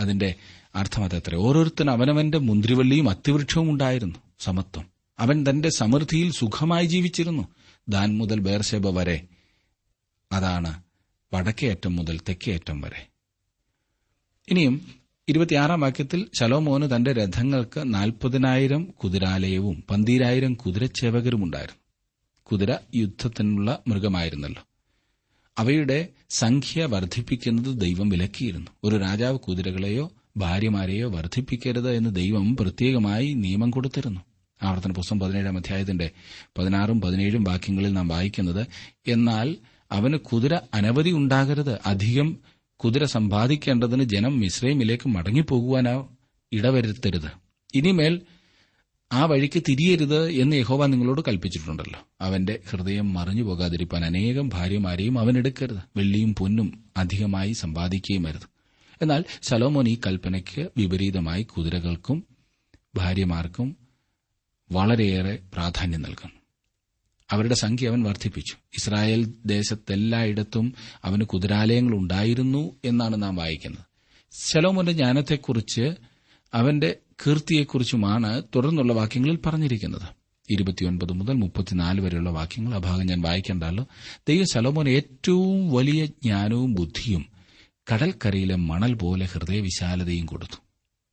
അതിന്റെ 0.00 0.34
അർത്ഥം 0.74 1.04
അതത്ര. 1.04 1.34
ഓരോരുത്തൻ 1.34 1.90
അവനവന്റെ 1.90 2.38
മുന്തിരിവള്ളിയും 2.38 3.10
അത്തിവൃക്ഷവും 3.10 3.70
ഉണ്ടായിരുന്നു 3.70 4.14
സമത്വം. 4.38 4.86
അവൻ 5.18 5.44
തന്റെ 5.50 5.68
സമൃദ്ധിയിൽ 5.68 6.32
സുഖമായി 6.32 6.86
ജീവിച്ചിരുന്നു. 6.86 7.48
ദാൻ 7.88 8.18
മുതൽ 8.18 8.40
ബേർഷേബ 8.40 8.98
വരെ. 8.98 9.26
അതാണ് 10.32 10.82
വടക്കേയറ്റം 11.34 11.96
മുതൽ 11.96 12.20
തെക്കേയറ്റം 12.28 12.80
വരെ. 12.80 13.08
ഇനിയും 14.48 14.94
ഇരുപത്തിയാറാം 15.28 15.80
വാക്യത്തിൽ 15.80 16.26
ശലോമോന് 16.38 16.96
തന്റെ 16.96 17.12
രഥങ്ങൾക്ക് 17.12 17.94
നാൽപ്പതിനായിരം 17.94 18.84
കുതിരാലയവും 18.84 19.84
പന്തീരായിരം 19.90 20.54
കുതിരച്ചേവകരും 20.54 21.44
ഉണ്ടായിരുന്നു 21.44 21.80
കുതിര 22.42 22.76
യുദ്ധത്തിനുള്ള 22.96 23.78
മൃഗമായിരുന്നല്ലോ. 23.88 24.67
അവയുടെ 25.58 26.08
സംഖ്യ 26.30 26.84
വർദ്ധിപ്പിക്കുന്നത് 26.84 27.80
ദൈവം 27.80 28.08
വിലക്കിയിരുന്നു. 28.08 28.70
ഒരു 28.84 28.96
രാജാവ് 28.96 29.38
കുതിരകളെയോ 29.38 30.12
ഭാര്യമാരെയോ 30.36 31.10
വർദ്ധിപ്പിക്കരുത് 31.10 31.92
എന്ന് 31.92 32.14
ദൈവം 32.14 32.56
പ്രത്യേകമായി 32.56 33.32
നിയമം 33.32 33.70
കൊടുത്തിരുന്നു. 33.70 34.20
ആവർത്തന 34.62 34.92
പുസ്തകം 34.92 35.20
പതിനേഴാം 35.20 35.56
അധ്യായത്തിന്റെ 35.56 36.10
പതിനാറും 36.58 37.00
പതിനേഴും 37.00 37.44
വാക്യങ്ങളിൽ 37.44 37.92
നാം 37.92 38.08
വായിക്കുന്നത് 38.08 38.66
എന്നാൽ 39.06 39.56
അവന് 39.92 40.16
കുതിര 40.16 40.58
അനവധി 40.74 41.10
ഉണ്ടാകരുത്. 41.10 41.78
അധികം 41.86 42.36
കുതിര 42.76 43.04
സമ്പാദിക്കേണ്ടതിന് 43.04 44.02
ജനം 44.02 44.40
മിശ്രൈമിലേക്ക് 44.40 45.08
മടങ്ങിപ്പോകുവാനോ 45.08 46.16
ഇടവരുത്തരുത്. 46.52 47.30
ഇനിമേൽ 47.74 48.20
ആ 49.12 49.24
വഴിക്ക് 49.24 49.62
തിരിയരുത് 49.68 50.30
എന്ന് 50.30 50.56
യഹോവ 50.56 50.86
നിങ്ങളോട് 50.86 51.20
കൽപ്പിച്ചിട്ടുണ്ടല്ലോ. 51.28 52.08
അവന്റെ 52.20 52.58
ഹൃദയം 52.70 53.14
മറിഞ്ഞു 53.14 53.42
പോകാതിരിക്കാൻ 53.42 54.04
അനേകം 54.04 54.48
ഭാര്യമാരെയും 54.48 55.18
അവൻ 55.18 55.38
എടുക്കരുത്. 55.38 55.78
വെള്ളിയും 55.96 56.34
പൊന്നും 56.34 56.84
അധികമായി 56.96 57.52
സമ്പാദിക്കുകയും 57.52 58.26
അരുത്. 58.26 58.48
എന്നാൽ 59.02 59.24
ശലോമോൻ 59.42 59.88
ഈ 59.88 59.98
കൽപ്പനയ്ക്ക് 60.06 60.68
വിപരീതമായി 60.76 61.42
കുതിരകൾക്കും 61.42 62.24
ഭാര്യമാർക്കും 62.96 63.76
വളരെയേറെ 64.72 65.38
പ്രാധാന്യം 65.54 66.02
നൽകുന്നു. 66.02 66.38
അവരുടെ 67.30 67.54
സംഖ്യ 67.54 67.88
അവൻ 67.88 68.02
വർദ്ധിപ്പിച്ചു. 68.02 68.54
ഇസ്രായേൽ 68.78 69.32
ദേശത്തെല്ലായിടത്തും 69.46 70.74
അവന് 71.04 71.20
കുതിരാലയങ്ങൾ 71.20 71.94
ഉണ്ടായിരുന്നു 71.94 72.76
എന്നാണ് 72.84 73.22
നാം 73.22 73.36
വായിക്കുന്നത്. 73.36 73.84
ശലോമോന്റെ 74.50 74.92
ജ്ഞാനത്തെക്കുറിച്ച് 74.92 75.94
അവന്റെ 76.54 76.96
കീർത്തിയെക്കുറിച്ചുമാണ് 77.26 78.42
തുടർന്നുള്ള 78.56 78.92
വാക്യങ്ങളിൽ 78.92 79.38
പറഞ്ഞിരിക്കുന്നത്. 79.46 80.18
ഇരുപത്തിയൊൻപത് 80.50 81.12
മുതൽ 81.12 81.32
മുപ്പത്തിനാല് 81.32 82.00
വരെയുള്ള 82.00 82.30
വാക്യങ്ങൾ 82.30 82.74
ആ 82.74 82.78
ഭാഗം 82.78 83.06
ഞാൻ 83.06 83.22
വായിക്കേണ്ടല്ലോ. 83.22 83.86
ദൈവ 84.28 84.44
ശലോമോൻ 84.44 84.88
ഏറ്റവും 84.88 85.70
വലിയ 85.70 86.06
ജ്ഞാനവും 86.06 86.74
ബുദ്ധിയും 86.74 87.26
കടൽക്കരയിലെ 87.92 88.54
മണൽ 88.54 88.94
പോലെ 88.94 89.26
ഹൃദയവിശാലതയും 89.26 90.26
കൊടുത്തു. 90.26 90.56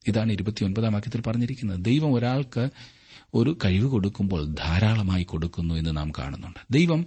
ഇതാണ് 0.08 0.32
ഇരുപത്തിയൊൻപതാം 0.32 0.94
വാക്യത്തിൽ 0.94 1.22
പറഞ്ഞിരിക്കുന്നത്. 1.22 1.86
ദൈവം 1.86 2.14
ഒരാൾക്ക് 2.14 2.70
ഒരു 3.34 3.58
കഴിവ് 3.66 3.88
കൊടുക്കുമ്പോൾ 3.88 4.46
ധാരാളമായി 4.46 5.24
കൊടുക്കുന്നു 5.24 5.76
എന്ന് 5.76 5.98
നാം 5.98 6.12
കാണുന്നുണ്ട്. 6.12 6.60
ദൈവം 6.72 7.06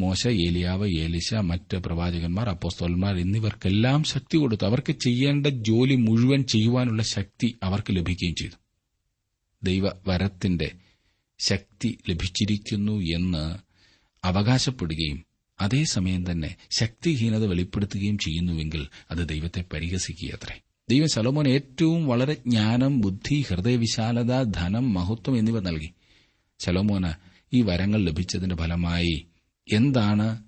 മോശ 0.00 0.26
ഏലിയാവ് 0.26 0.88
ഏലിശ 0.88 1.34
മറ്റ് 1.34 1.76
പ്രവാചകന്മാർ 1.76 2.48
അപ്പോസ്തോലന്മാർ 2.48 3.18
എന്നിവർക്കെല്ലാം 3.18 4.04
ശക്തി 4.04 4.36
കൊടുത്തു. 4.36 4.64
അവർക്ക് 4.64 4.92
ചെയ്യേണ്ട 4.92 5.46
ജോലി 5.46 5.94
മുഴുവൻ 5.94 6.44
ചെയ്യുവാനുള്ള 6.44 7.02
ശക്തി 7.02 7.56
അവർക്ക് 7.62 7.96
ലഭിക്കുകയും 7.96 8.34
ചെയ്തു. 8.34 8.52
ദൈവവരത്തിന്റെ 9.62 10.70
ശക്തി 11.38 11.98
ലഭിച്ചിരിക്കുന്നു 12.08 12.92
എന്ന് 12.92 13.58
അവകാശപ്പെടുകയും 14.26 15.24
അതേസമയം 15.60 16.30
തന്നെ 16.30 16.56
ശക്തിഹീനത 16.70 17.44
വെളിപ്പെടുത്തുകയും 17.44 18.18
ചെയ്യുന്നുവെങ്കിൽ 18.18 18.88
അത് 19.10 19.28
ദൈവത്തെ 19.28 19.64
പരിഹസിക്കുകയത്രേ. 19.72 20.60
ദൈവം 20.90 21.08
സലോമോൻ 21.08 21.48
ഏറ്റവും 21.48 22.06
വളരെ 22.06 22.34
ജ്ഞാനം 22.34 23.00
ബുദ്ധി 23.00 23.44
ഹൃദയവിശാലത 23.48 24.42
ധനം 24.42 24.94
മഹത്വം 24.94 25.38
എന്നിവ 25.38 25.60
നൽകി. 25.60 25.90
ശലോമോന് 26.58 27.12
ഈ 27.52 27.62
വരങ്ങൾ 27.62 28.04
ലഭിച്ചതിന്റെ 28.04 28.56
ഫലമായി 28.56 29.26
എന്താണ് 29.72 30.42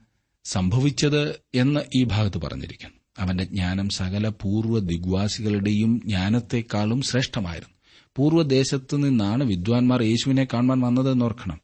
സംഭവിച്ചത് 0.45 1.41
എന്ന് 1.55 1.81
ഈ 1.95 2.05
ഭാഗത്ത് 2.05 2.39
പറഞ്ഞിരിക്കുന്നു. 2.39 2.97
അവന്റെ 3.19 3.45
ജ്ഞാനം 3.45 3.89
സകല 3.89 4.29
പൂർവ 4.29 4.79
ദിഗ്വാസികളുടെയും 4.79 6.01
ജ്ഞാനത്തെക്കാളും 6.05 7.03
ശ്രേഷ്ഠമായിരുന്നു. 7.03 7.75
പൂർവദേശത്തു 8.17 8.97
നിന്നാണ് 8.97 9.45
വിദ്വാൻമാർ 9.45 10.03
യേശുവിനെ 10.03 10.45
കാണുവാൻ 10.45 10.81
വന്നതെന്ന് 10.81 11.25
ഓർക്കണം 11.25 11.61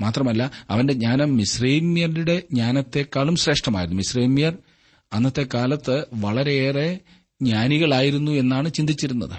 മാത്രമല്ല 0.00 0.50
അവന്റെ 0.70 0.92
ജ്ഞാനം 0.92 1.36
മിശ്രൈമ്യരുടെ 1.36 2.42
ജ്ഞാനത്തെക്കാളും 2.52 3.36
ശ്രേഷ്ഠമായിരുന്നു. 3.36 3.96
മിശ്രൈമ്യർ 3.96 4.58
അന്നത്തെ 5.12 5.46
കാലത്ത് 5.54 6.06
വളരെയേറെ 6.14 7.00
ജ്ഞാനികളായിരുന്നു 7.42 8.30
എന്നാണ് 8.32 8.72
ചിന്തിച്ചിരുന്നത്. 8.72 9.36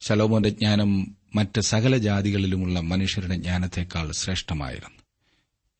ശലോമോന്റെ 0.00 0.48
ജ്ഞാനം 0.48 1.16
മറ്റ് 1.34 1.60
സകല 1.60 1.96
ജാതികളിലുമുള്ള 1.96 2.80
മനുഷ്യരുടെ 2.80 3.36
ജ്ഞാനത്തെക്കാൾ 3.36 4.12
ശ്രേഷ്ഠമായിരുന്നു. 4.12 4.97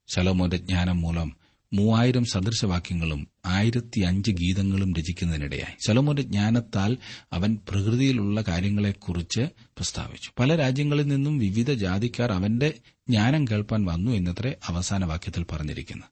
ശലോമോന്റെ 0.09 0.57
ജ്ഞാനം 0.57 1.01
മൂലം 1.01 1.37
മൂവായിരം 1.73 2.25
സദൃശവാക്യങ്ങളും 2.25 3.29
ആയിരത്തി 3.47 4.01
അഞ്ച് 4.01 4.31
ഗീതങ്ങളും 4.31 4.95
രചിക്കുന്നതിനിടയായി. 4.95 5.77
ശലോമോന്റെ 5.87 6.23
ജ്ഞാനത്താൽ 6.23 6.97
അവൻ 7.33 7.59
പ്രകൃതിയിലുള്ള 7.69 8.45
കാര്യങ്ങളെക്കുറിച്ച് 8.49 9.41
പ്രസ്താവിച്ചു. 9.61 10.31
പല 10.39 10.57
രാജ്യങ്ങളിൽ 10.57 11.07
നിന്നും 11.07 11.39
വിവിധ 11.39 11.73
ജാതിക്കാർ 11.73 12.33
അവന്റെ 12.33 12.75
ജ്ഞാനം 13.09 13.45
കേൾപ്പാൻ 13.45 13.85
വന്നു 13.85 14.11
എന്നത്രേ 14.11 14.55
അവസാന 14.69 15.05
വാക്യത്തിൽ 15.05 15.45
പറഞ്ഞിരിക്കുന്നു. 15.53 16.07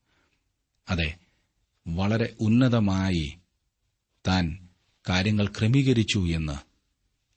അതെ 0.89 1.15
വളരെ 1.89 2.33
ഉന്നതമായി 2.41 3.35
താൻ 4.29 4.69
കാര്യങ്ങൾ 5.09 5.47
ക്രമീകരിച്ചു 5.47 6.19
എന്ന് 6.19 6.76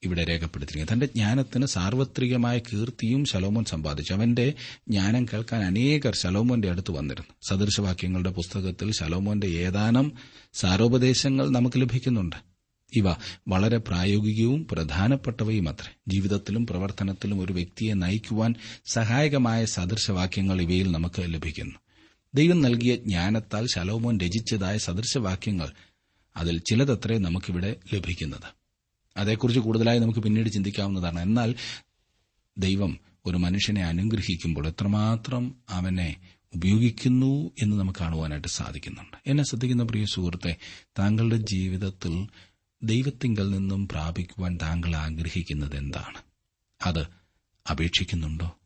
ഇവിടെ 0.04 0.26
രേഖപ്പെടുത്തിയിരിക്കുന്നത് 0.26 0.94
തന്റെ 0.94 1.06
ജ്ഞാനത്തിന് 1.06 1.66
സാർവത്രികമായ 1.66 2.58
കീർത്തിയും 2.58 3.26
ശലോമോൻ 3.26 3.64
സമ്പാദിച്ചു. 3.66 4.14
അവന്റെ 4.14 4.54
ജ്ഞാനം 4.90 5.26
കേൾക്കാൻ 5.26 5.64
അനേകർ 5.64 6.16
ശലോമോന്റെ 6.16 6.70
അടുത്ത് 6.70 6.92
വന്നിരുന്നു. 6.92 7.34
സദൃശവാക്യങ്ങളുടെ 7.50 8.30
പുസ്തകത്തിൽ 8.30 8.92
ശലോമോന്റെ 8.92 9.48
ഏതാനും 9.48 10.14
സാരോപദേശങ്ങൾ 10.54 11.50
നമുക്ക് 11.50 11.82
ലഭിക്കുന്നുണ്ട്. 11.82 12.36
ഇവ 12.96 13.04
വളരെ 13.48 13.78
പ്രായോഗികവും 13.78 14.68
പ്രധാനപ്പെട്ടവയും 14.72 15.70
അത്രേ. 15.70 15.96
ജീവിതത്തിലും 16.08 16.68
പ്രവർത്തനത്തിലും 16.68 17.42
ഒരു 17.42 17.54
വ്യക്തിയെ 17.54 17.94
നയിക്കുവാൻ 17.94 18.56
സഹായകമായ 18.86 19.66
സദൃശവാക്യങ്ങൾ 19.66 20.62
ഇവയിൽ 20.62 20.92
നമുക്ക് 20.92 21.22
ലഭിക്കുന്നു. 21.22 21.76
ദൈവം 22.36 22.62
നൽകിയ 22.62 22.96
ജ്ഞാനത്താൽ 22.96 23.68
ശലോമോൻ 23.76 24.20
രചിച്ചതായ 24.20 24.78
സദൃശവാക്യങ്ങൾ 24.78 25.70
അതിൽ 26.38 26.58
ചിലതത്രേ 26.60 27.18
നമുക്കിവിടെ 27.18 27.76
ലഭിക്കുന്നത്. 27.94 28.59
അതേക്കുറിച്ച് 29.18 29.60
കൂടുതലായി 29.60 30.00
നമുക്ക് 30.00 30.20
പിന്നീട് 30.20 30.50
ചിന്തിക്കാവുന്നതാണ്. 30.50 31.20
എന്നാൽ 31.20 31.56
ദൈവം 32.58 33.00
ഒരു 33.26 33.38
മനുഷ്യനെ 33.38 33.86
അനുഗ്രഹിക്കുമ്പോൾ 33.86 34.68
എത്രമാത്രം 34.68 35.56
അവനെ 35.70 36.16
ഉപയോഗിക്കുന്നു 36.56 37.52
എന്ന് 37.62 37.80
നമുക്ക് 37.80 38.00
കാണുവാനായിട്ട് 38.00 38.48
സാധിക്കുന്നുണ്ട്. 38.48 39.18
എന്നെ 39.28 39.44
ശ്രദ്ധിക്കുന്ന 39.44 39.84
പ്രിയ 39.84 40.06
സുഹൃത്തെ 40.06 40.58
താങ്കളുടെ 41.00 41.36
ജീവിതത്തിൽ 41.36 42.28
ദൈവത്തിങ്കൽ 42.84 43.50
നിന്നും 43.50 43.88
പ്രാപിക്കുവാൻ 43.88 44.58
താങ്കൾ 44.62 44.96
ആഗ്രഹിക്കുന്നത് 44.96 45.76
എന്താണ്? 45.76 46.18
അത് 46.86 47.08
അപേക്ഷിക്കുന്നുണ്ടോ? 47.72 48.58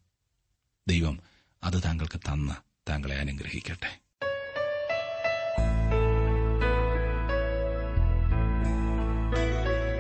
ദൈവം 0.88 1.20
അത് 1.64 1.84
താങ്കൾക്ക് 1.86 2.20
തന്ന് 2.20 2.54
താങ്കളെ 2.90 3.16
അനുഗ്രഹിക്കട്ടെ. 3.16 4.03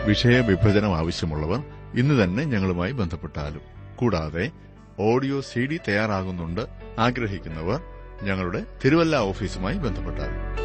വിഷയവിഭജനം 0.07 0.97
ആവശ്യമുള്ളവർ 0.97 1.63
ഇന്ന് 1.95 2.23
തന്നെ 2.23 2.43
ഞങ്ങളുമായി 2.43 2.91
ബന്ധപ്പെട്ടാലും. 2.91 3.61
കൂടാതെ 3.95 4.51
ഓഡിയോ 4.99 5.41
സി 5.41 5.59
ഡി 5.59 5.79
തയ്യാറാകുന്നുണ്ട് 5.87 6.61
ആഗ്രഹിക്കുന്നവർ 6.99 7.81
ഞങ്ങളുടെ 8.23 8.65
തിരുവല്ല 8.85 9.15
ഓഫീസുമായി 9.15 9.77
ബന്ധപ്പെട്ടാലും. 9.77 10.63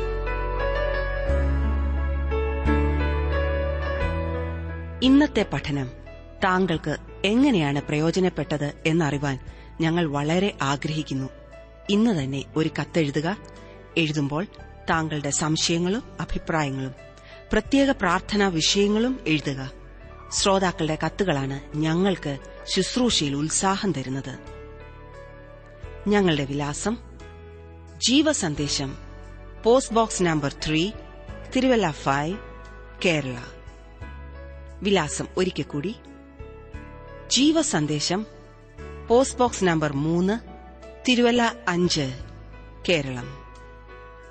ഇന്നത്തെ 5.03 5.47
പഠനം 5.53 5.91
താങ്കൾക്ക് 6.45 6.97
എങ്ങനെയാണ് 7.25 7.83
പ്രയോജനപ്പെട്ടത് 7.83 8.73
എന്നറിവാൻ 8.87 9.39
ഞങ്ങൾ 9.81 10.07
വളരെ 10.07 10.55
ആഗ്രഹിക്കുന്നു. 10.63 11.29
ഇന്ന് 11.91 12.25
തന്നെ 12.25 12.45
ഒരു 12.57 12.71
കത്തെഴുതുക. 12.81 13.37
എഴുതുമ്പോൾ 13.97 14.47
താങ്കളുടെ 14.91 15.31
സംശയങ്ങളും 15.31 16.03
അഭിപ്രായങ്ങളും 16.21 17.08
പ്രത്യേക 17.53 17.91
പ്രാർത്ഥനാ 17.91 18.49
വിഷയങ്ങളും 18.49 19.21
എഴുതുക. 19.27 19.71
ശ്രോതാക്കളുടെ 20.31 20.99
കത്തുകളാണ് 21.07 21.77
ഞങ്ങൾക്ക് 21.77 22.39
ശുശ്രൂഷയിൽ 22.65 23.37
ഉത്സാഹം 23.37 23.93
തരുന്നത്. 23.93 24.39
ഞങ്ങളുടെ 26.09 26.45
വിലാസം 26.45 26.97
ജീവസന്ദേശം 27.97 28.97
post 29.65 29.95
box 29.95 30.23
number 30.23 30.53
three 30.67 30.91
Thiruvalla 31.57 31.91
five 31.91 32.39
Kerala. 33.05 33.37
വിലാസം 34.83 35.27
ഒരിക്കൽ 35.37 35.63
കൂടി. 35.63 35.95
ജീവസന്ദേശം 37.31 38.27
പോസ്റ്റ് 39.09 39.39
ബോക്സ് 39.39 39.65
നമ്പർ 39.65 39.93
മൂന്ന് 39.93 40.39
തിരുവല്ല 41.09 41.55
അഞ്ച് 41.69 42.19
Keralam. 42.89 43.39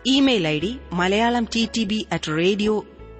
Email 0.05 0.47
I 0.47 0.59
D 0.59 0.79
Malayalam 0.93 1.47
T 1.55 1.69
T 1.77 1.83
B 1.83 2.07
at 2.11 2.37
radio 2.37 2.85